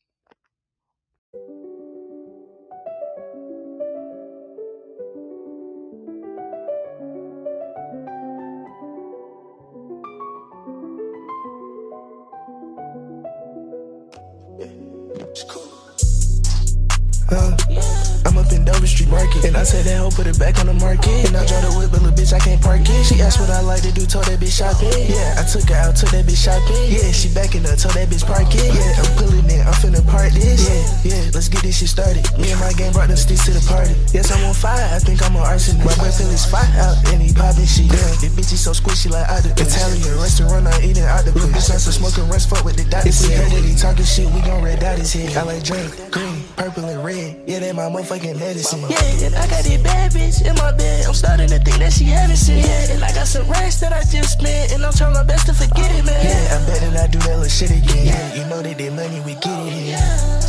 [19.12, 19.44] Market.
[19.44, 21.28] And I said that hoe put it back on the market.
[21.28, 23.04] And I drive the whip, but little bitch, I can't park it.
[23.06, 24.90] She asked what I like to do, told that bitch shopping.
[25.12, 26.88] Yeah, I took her out, took that bitch shopping.
[26.88, 28.72] Yeah, she backing up, told that bitch park it.
[28.72, 30.64] Yeah, I'm pulling it, I'm finna park this.
[31.04, 32.24] Yeah, yeah, let's get this shit started.
[32.40, 33.94] Me and my gang brought them sticks to the party.
[34.16, 35.78] Yes, I'm on fire, I think I'm on arson.
[35.84, 37.92] My boyfriend is fire out, and he popping shit.
[37.92, 39.76] Damn, this bitch is so squishy like octopus.
[39.76, 41.46] Italian restaurant, I eating octopus.
[41.52, 43.10] Bitch, I'm some smoking rest, fuck with the doctor.
[43.10, 45.36] If we heard that he talking shit, we gon' red dot his head.
[45.36, 47.42] I like drink, green, purple, and red.
[47.48, 48.82] Yeah, that my motherfucking medicine.
[48.90, 51.06] Yeah, and I got it bad bitch in my bed.
[51.06, 52.90] I'm starting to think that she haven't seen it.
[52.92, 55.54] And I got some racks that I just spent, and I'm trying my best to
[55.54, 56.20] forget it, man.
[56.24, 58.08] Yeah, I bet that I do that little shit again.
[58.08, 60.42] Yeah, you know that the money we get it here.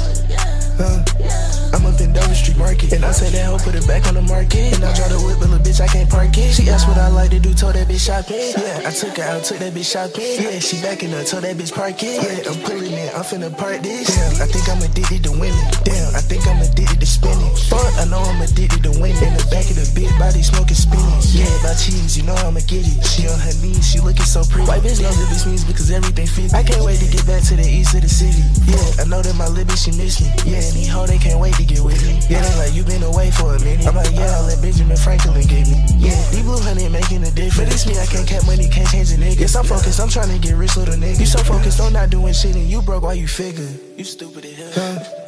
[0.78, 1.04] Huh?
[1.72, 2.92] I'm up in Dover Street Market.
[2.92, 4.76] And I said that hoe put it back on the market.
[4.76, 6.52] And I drive the whip, but little bitch, I can't park it.
[6.52, 8.52] She asked what I like to do, told that bitch shopping.
[8.52, 10.36] Yeah, I took her out, took that bitch shopping.
[10.38, 12.20] Yeah, she backing up, told that bitch park it.
[12.20, 14.12] Yeah, I'm pulling it, I'm finna park this.
[14.12, 15.64] Damn, I think I'm addicted to women.
[15.84, 17.52] Damn, I think I'm addicted to spinning.
[17.72, 19.16] Fuck, I know I'm addicted to women.
[19.22, 21.32] In the back of the big body smoking spinach.
[21.32, 23.00] Yeah, by cheese, you know I'ma get it.
[23.06, 24.68] She on her knees, she looking so pretty.
[24.68, 26.52] White bitch loves the bitch means because everything fits.
[26.52, 28.42] I can't wait to get back to the east of the city.
[28.68, 30.28] Yeah, I know that my little bitch, she miss me.
[30.44, 32.01] Yeah, and these hoe, they can't wait to get with.
[32.28, 33.86] Yeah, they like, you been away for a minute.
[33.86, 35.78] I'm like, yeah, I'll let Benjamin Franklin get me.
[35.98, 37.58] Yeah, these blue honey making a difference.
[37.58, 39.40] But it's me, I can't cap money, can't change a nigga.
[39.40, 41.20] Yes, I'm focused, I'm trying to get rich, little nigga.
[41.20, 43.68] You so focused on not doing shit and you broke while you figure.
[43.96, 44.98] You stupid as hell.
[44.98, 45.22] Huh?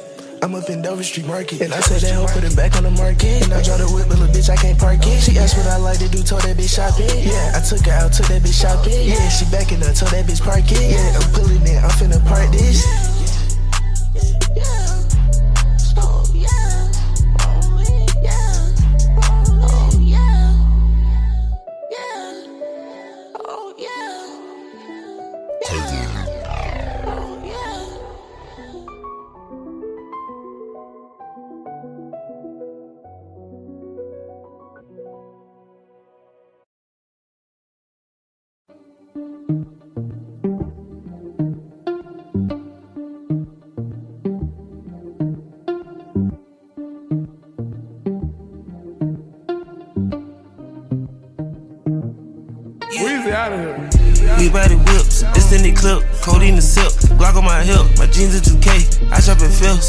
[0.45, 1.63] I'm up in Dover Street Market.
[1.63, 3.49] And I said that hoe put it back on the market.
[3.49, 5.25] And I draw the whip, but little bitch, I can't park it.
[5.25, 7.09] She asked what I like to do, told that bitch shopping.
[7.17, 9.09] Yeah, I took her out, took that bitch shopping.
[9.09, 10.77] Yeah, she backing up, told that bitch park it.
[10.77, 12.85] Yeah, I'm pulling in, I'm finna park this.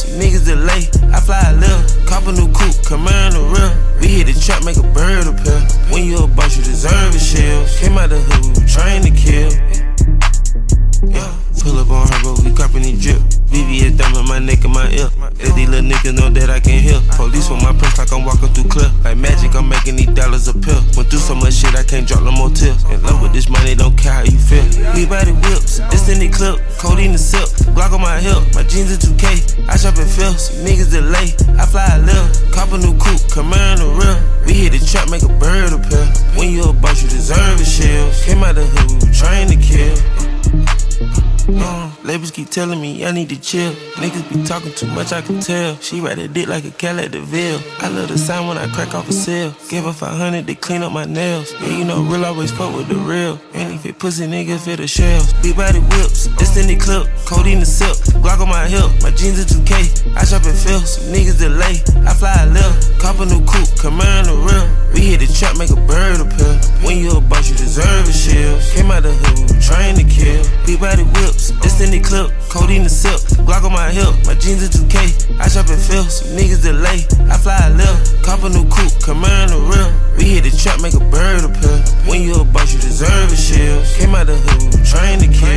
[0.03, 0.44] Phil's, niggas
[42.55, 43.73] telling me I need to chill.
[43.99, 45.75] Niggas be talking too much, I can tell.
[45.79, 47.59] She ride a dick like a cat at the Ville.
[47.79, 49.53] I love the sound when I crack off a sale.
[49.67, 51.51] Give her 500 to clean up my nails.
[51.59, 53.37] Yeah, you know, real always fuck with the real.
[53.53, 55.33] And if it pussy nigga fit the shells.
[55.43, 57.91] Big body whips, in the clip, codeine the sip,
[58.23, 60.15] Glock on my hip, my jeans are 2K.
[60.15, 61.83] I shop at Phil's, niggas delay.
[62.07, 64.67] I fly a lift, cop a new coupe, come in the real.
[64.93, 66.55] We hit the trap, make a bird appear.
[66.87, 68.63] When you a boss, you deserve a shield.
[68.71, 70.39] Came out the hood, trained to kill.
[70.65, 71.51] Big body whips,
[71.81, 75.39] in the clip, codeine the sip, Glock on my hip, my jeans are 2K.
[75.39, 77.05] I shop at Phil's, niggas delay.
[77.29, 79.91] I fly a lift, cop a new coupe, come in the real.
[80.17, 81.83] We hit the trap, make a bird appear.
[82.07, 83.85] When you a boss, you deserve a shield.
[83.97, 85.55] Came out the hood, we trained to kill.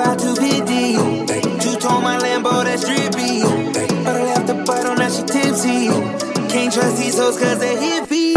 [0.00, 0.98] About to be deep.
[1.60, 3.42] Two tone my Lambo, that's drippy.
[4.04, 5.88] But I left the bottle, now she tipsy.
[6.48, 8.34] Can't trust these hoes cause they hippie.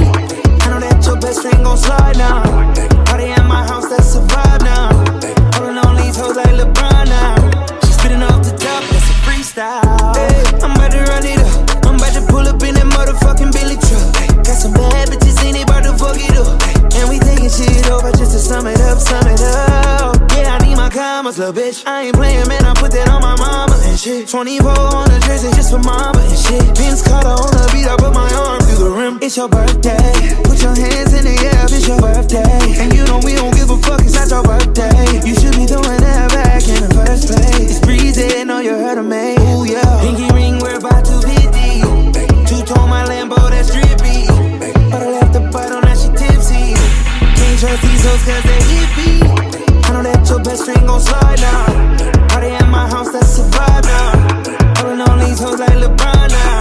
[0.63, 2.43] I know that your best friend gon' slide now.
[3.05, 4.89] Party at my house, that's vibe now.
[5.55, 7.35] Holding on these hoes like LeBron now.
[7.85, 8.83] She spitting off the top,
[9.55, 11.85] I'm about to run it up.
[11.85, 14.41] I'm about to pull up in that motherfucking Billy truck.
[14.41, 16.57] Got some bad bitches in it, about to fuck it up.
[16.97, 20.17] And we taking shit over just to sum it up, sum it up.
[20.33, 21.85] Yeah, I need my commas, little bitch.
[21.85, 22.65] I ain't playing, man.
[22.65, 24.27] I put that on my mama and shit.
[24.27, 26.65] 24 on the jersey just for mama and shit.
[26.73, 29.19] Vince Carter on the beat, I put my arm through the rim.
[29.21, 30.13] It's your birthday.
[30.43, 32.81] Put your hands in the air, it's your birthday.
[32.81, 35.21] And you know we don't give a fuck, it's not your birthday.
[35.25, 37.69] You should be doing that back in the first place.
[37.69, 39.37] It's breezy, know you heard of me.
[39.37, 39.85] Ooh, yeah.
[40.01, 41.85] Pinky ring, we're about to be deep.
[42.49, 44.25] Two tone my Lambo, that's drippy.
[44.89, 46.73] But I left the bottle, now she tipsy.
[47.37, 49.21] Can't trust these hoes cause they hippie.
[49.85, 52.27] I know that your best friend gon' slide now.
[52.29, 54.81] Party at my house, that's a vibe now.
[54.81, 56.52] Holding on these hoes like LeBron now.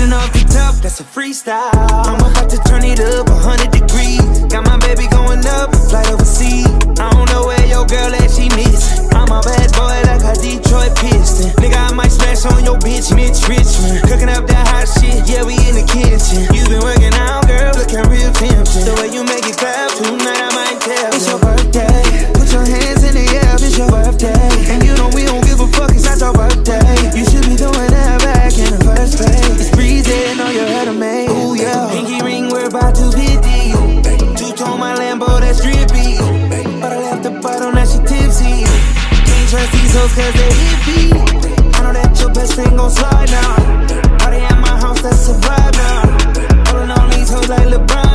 [0.00, 1.76] Off the top, that's a freestyle.
[1.76, 4.24] I'm about to turn it up 100 degrees.
[4.48, 6.64] Got my baby going up, flight overseas.
[6.96, 8.96] I don't know where your girl at, she miss.
[9.12, 11.52] I'm a bad boy like a Detroit Piston.
[11.60, 14.00] Nigga, I might smash on your bitch, Mitch Richmond.
[14.08, 16.48] Cooking up that hot shit, yeah, we in the kitchen.
[16.48, 18.88] You been working out, girl, looking real tempting.
[18.88, 21.12] The way you make it clap, tonight I might tell.
[21.12, 22.24] It's your birthday.
[22.34, 24.48] Put your hands in the air, it's your birthday.
[24.72, 25.44] And you know we don't
[39.92, 41.10] Hoes cause they hippie.
[41.74, 44.18] I know that your best friend gon' slide now.
[44.18, 46.70] Party at my house, that's a vibe now.
[46.70, 48.09] Holding on these hoes like LeBron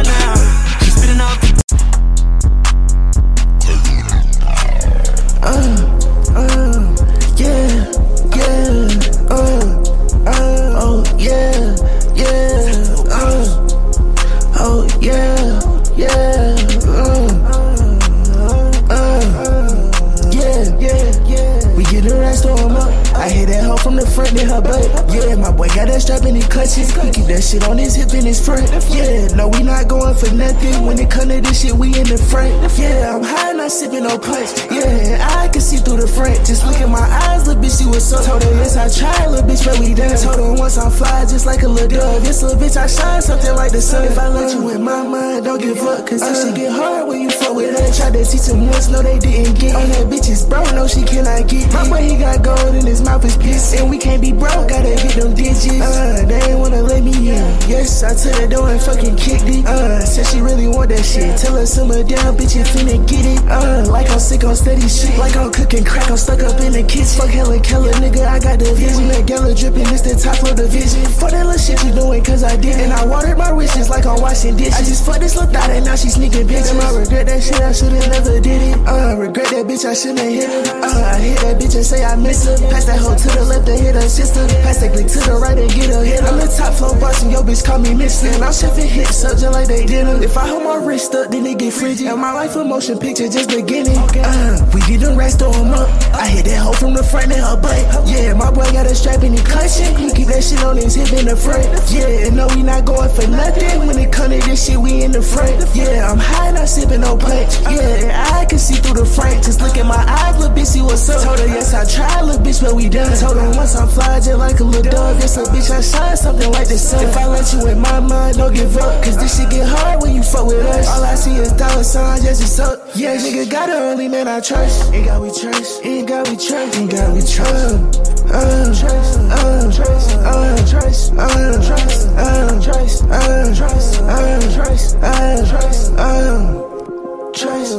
[24.15, 24.87] front in her butt.
[25.11, 26.87] Yeah, my boy got that strap in his clutches.
[26.95, 28.63] He keep that shit on his hip in his front.
[28.87, 30.85] Yeah, no, we not going for nothing.
[30.87, 32.55] When it come to this shit, we in the front.
[32.79, 34.55] Yeah, I'm high, not sipping no punch.
[34.71, 36.39] Yeah, I can see through the front.
[36.47, 38.23] Just look at my eyes, little bitch, see what's so.
[38.23, 40.15] Told her, yes, I tried, little bitch, but we done.
[40.15, 42.23] Told her once I'm fly, just like a little dove.
[42.23, 44.05] This little bitch, I shine something like the sun.
[44.05, 46.07] If I let you in my mind, don't give up.
[46.07, 47.91] Cause this shit get hard when you fuck with her.
[47.91, 49.75] Tried to teach him once, no, they didn't get.
[49.75, 51.67] On that bitches, bro, no, she cannot get.
[51.73, 53.75] My boy, he got gold in his mouth is pissed.
[53.75, 55.81] And we can't be broke, gotta get them digits.
[55.81, 57.41] Uh, they ain't wanna let me in.
[57.65, 59.65] Yes, I took the door and fucking kicked it.
[59.65, 61.33] Uh, said she really want that shit.
[61.41, 63.41] Tell her simmer down, bitch, you finna get it.
[63.49, 65.17] Uh, like I'm sick on steady shit.
[65.17, 67.17] Like I'm cooking crack, I'm stuck up in the kids.
[67.17, 69.09] Fuck Helen Keller, nigga, I got the vision.
[69.09, 71.01] That gala dripping, this the top of the vision.
[71.17, 72.77] For that little shit you doing, cause I did.
[72.77, 74.77] And I watered my wishes like I'm washing dishes.
[74.77, 76.77] I just fucked this little thought and now she sneaking pictures.
[76.77, 78.77] Damn, I regret that shit, I should've never did it.
[78.85, 80.61] Uh, regret that bitch, I shouldn't hit her.
[80.77, 82.53] Uh, I hit that bitch and say I miss her.
[82.69, 84.45] Pass that hoe to the left and hit her sister.
[84.61, 86.21] Pass that click to the right and get her hit.
[86.23, 88.27] I'm the top floor boss and your bitch call me Mister.
[88.27, 90.21] And I'm chefing hits up just like they did her.
[90.21, 92.07] If I hold my wrist up, then it get frigid.
[92.07, 93.97] And my life a motion picture just beginning.
[93.97, 95.89] Uh, we get them racks, throw 'em up.
[96.13, 97.79] I hit that hoe from the front and her butt.
[98.07, 99.95] Yeah, my boy got a strap in the clutching.
[99.97, 101.63] He keep that shit on his hip in the front.
[101.89, 103.87] Yeah, and no, we not going for nothing.
[103.87, 105.55] When it come to this shit, we in the front.
[105.75, 107.59] Yeah, I'm high, not sipping no punch.
[107.63, 109.43] Yeah, and I can see through the front.
[109.43, 111.23] Just look at my eyes, little bitch, see what's up.
[111.23, 113.15] Told her, yes, I tried, little bitch, but we done.
[113.17, 115.19] Told her once I'm fly just like a little dog.
[115.19, 117.03] Yes, a bitch, I shine something like the sun.
[117.05, 119.03] If I let you in my mind, don't give up.
[119.03, 120.87] Cause this shit get hard when you fuck with us.
[120.87, 122.79] All I see is dollar signs, yes, it's up.
[122.95, 124.93] Yeah, nigga, got the only man I trust.
[124.93, 128.01] Ain't got we trust, ain't got we trust, ain't got we trust.
[128.25, 135.45] Uh, trust, uh, trust, uh, trust, uh, trust, uh, trust, uh, trust, uh, trust, uh,
[135.49, 137.75] trust, uh, trust.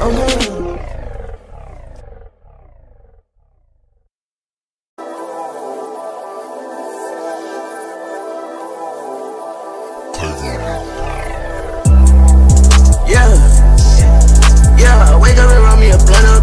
[0.00, 0.48] Okay.
[0.48, 0.57] Yeah.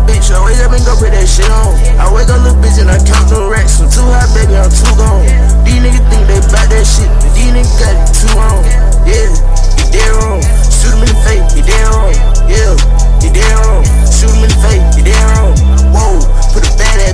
[0.06, 0.32] Bitch.
[0.32, 1.76] I wake up and go put that shit on.
[2.00, 3.82] I wake up, little bitch, and I count them racks.
[3.82, 5.26] I'm too hot, baby, I'm too gone.
[5.66, 8.64] These niggas think they bout that shit, but these niggas got it too wrong.
[9.06, 9.30] Yeah,
[9.78, 10.42] you dead wrong.
[10.70, 12.14] Shoot him in the face, you dead wrong.
[12.50, 12.74] Yeah,
[13.22, 13.84] you dead wrong.
[14.10, 15.54] Shoot him in the face, you dead wrong.
[15.94, 16.22] Whoa,
[16.54, 17.05] put a bad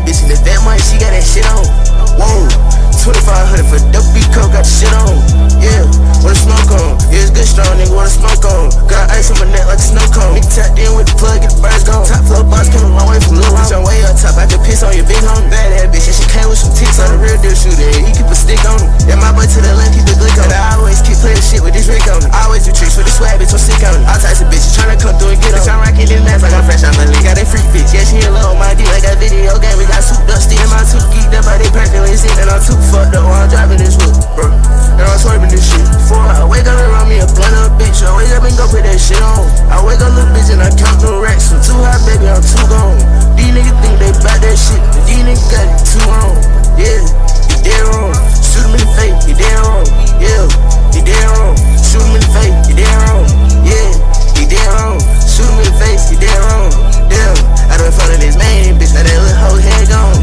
[14.71, 15.51] piss on your big homie.
[15.51, 17.91] Bad ass bitch, and she came with some ticks on the real deal shooter.
[17.91, 18.87] He keep a stick on him.
[19.03, 20.47] Yeah, my boy to the left, keep the glick on.
[20.47, 22.31] I always keep playing shit with this Rick on him.
[22.31, 24.07] I always do tricks with the swag, bitch, I'm sick on him.
[24.07, 25.59] All types of bitches tryna come through and get on.
[25.59, 27.27] Bitch, I'm rocking this mask like I'm fresh out the league.
[27.27, 29.75] Got that freak bitch, yeah, she in love my D like that video game.
[29.75, 32.47] We got souped up, still in my tooth geeked up, but they perfectly seen and
[32.47, 34.47] I'm too fucked up while I'm driving this whip, bro.
[34.47, 35.83] And I'm swerving this shit.
[35.83, 37.99] Before I wake up and run me a blunt up, bitch.
[38.05, 39.43] I wake up and go put that shit on.
[39.67, 41.51] I wake up, little bitch, and I count them racks.
[41.51, 43.30] I'm too hot, baby, I'm too gone.
[43.41, 46.37] These niggas think they bout that shit, but these niggas got it too wrong.
[46.77, 47.01] Yeah,
[47.49, 48.13] you dead wrong.
[48.37, 49.81] Shoot him in the face, you dead wrong.
[50.21, 50.45] Yeah,
[50.93, 51.57] you dead wrong.
[51.81, 53.25] Shoot him in the face, you dead wrong.
[53.65, 53.89] Yeah,
[54.37, 55.01] you dead wrong.
[55.25, 56.69] Shoot him in the face, you dead wrong.
[57.09, 57.33] Damn,
[57.65, 60.21] I done of this main bitch, now that little hoe head gone.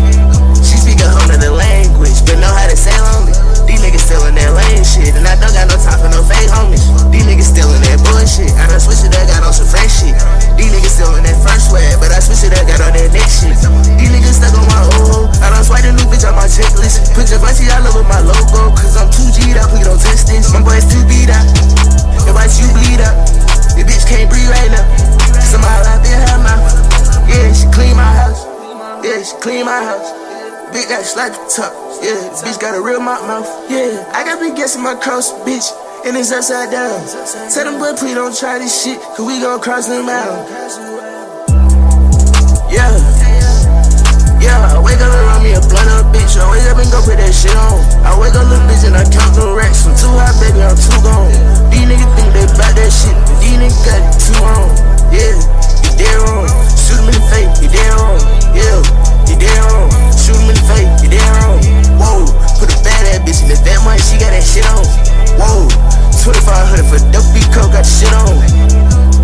[0.62, 3.34] She speak a whole nother language, but know how to say lonely.
[3.66, 6.22] These niggas still in that lame shit, and I don't got no time for no
[6.22, 6.86] fake homies.
[7.10, 8.54] These niggas still in that bullshit.
[8.54, 10.14] I done switched it up, got on some fresh shit.
[10.54, 13.46] These niggas still in that first but I switched it up, got on that next
[13.46, 13.54] shit.
[13.94, 15.30] These niggas stuck on my old.
[15.38, 17.14] I don't swiped a new bitch on my checklist.
[17.14, 20.26] Put your bunch all over my logo, cause I'm too G'd out, please don't test
[20.26, 20.50] this.
[20.50, 21.46] My boy's too beat out.
[22.26, 23.14] Your watch you bleed up.
[23.78, 24.82] Your bitch can't breathe right now.
[25.46, 26.66] Somebody up in her mouth.
[27.30, 28.42] Yeah, she clean my house.
[29.06, 30.10] Yeah, she clean my house.
[30.74, 31.70] Bitch got slapped top.
[32.02, 33.46] Yeah, bitch got a real mouth mouth.
[33.70, 35.70] Yeah, I got been guessing my cross, bitch.
[36.02, 36.98] And it's upside down.
[37.54, 40.87] Tell them, but please don't try this shit, cause we gon' cross them out.
[42.68, 42.92] Yeah.
[44.44, 46.36] Yeah, I wake up and run me a blunt up, bitch.
[46.36, 47.80] I wake up and go put that shit on.
[48.04, 49.88] I wake up, little bitch, and I count the racks.
[49.88, 51.32] I'm too hot, baby, I'm too gone.
[51.72, 54.68] These niggas think they bout that shit, but these niggas got it too wrong.
[55.08, 55.32] Yeah,
[55.80, 56.46] you dead wrong.
[56.76, 58.20] Shoot him in the face, you dead wrong.
[58.52, 58.78] Yeah,
[59.26, 59.88] you dead wrong.
[60.14, 61.58] Shoot him in the face, you dead wrong.
[61.98, 62.28] Whoa,
[62.62, 64.84] put a bad ass bitch in the damn money, she got that shit on.
[65.40, 65.66] Whoa,
[66.20, 69.17] 2500 for dope, beat coke, got the shit on.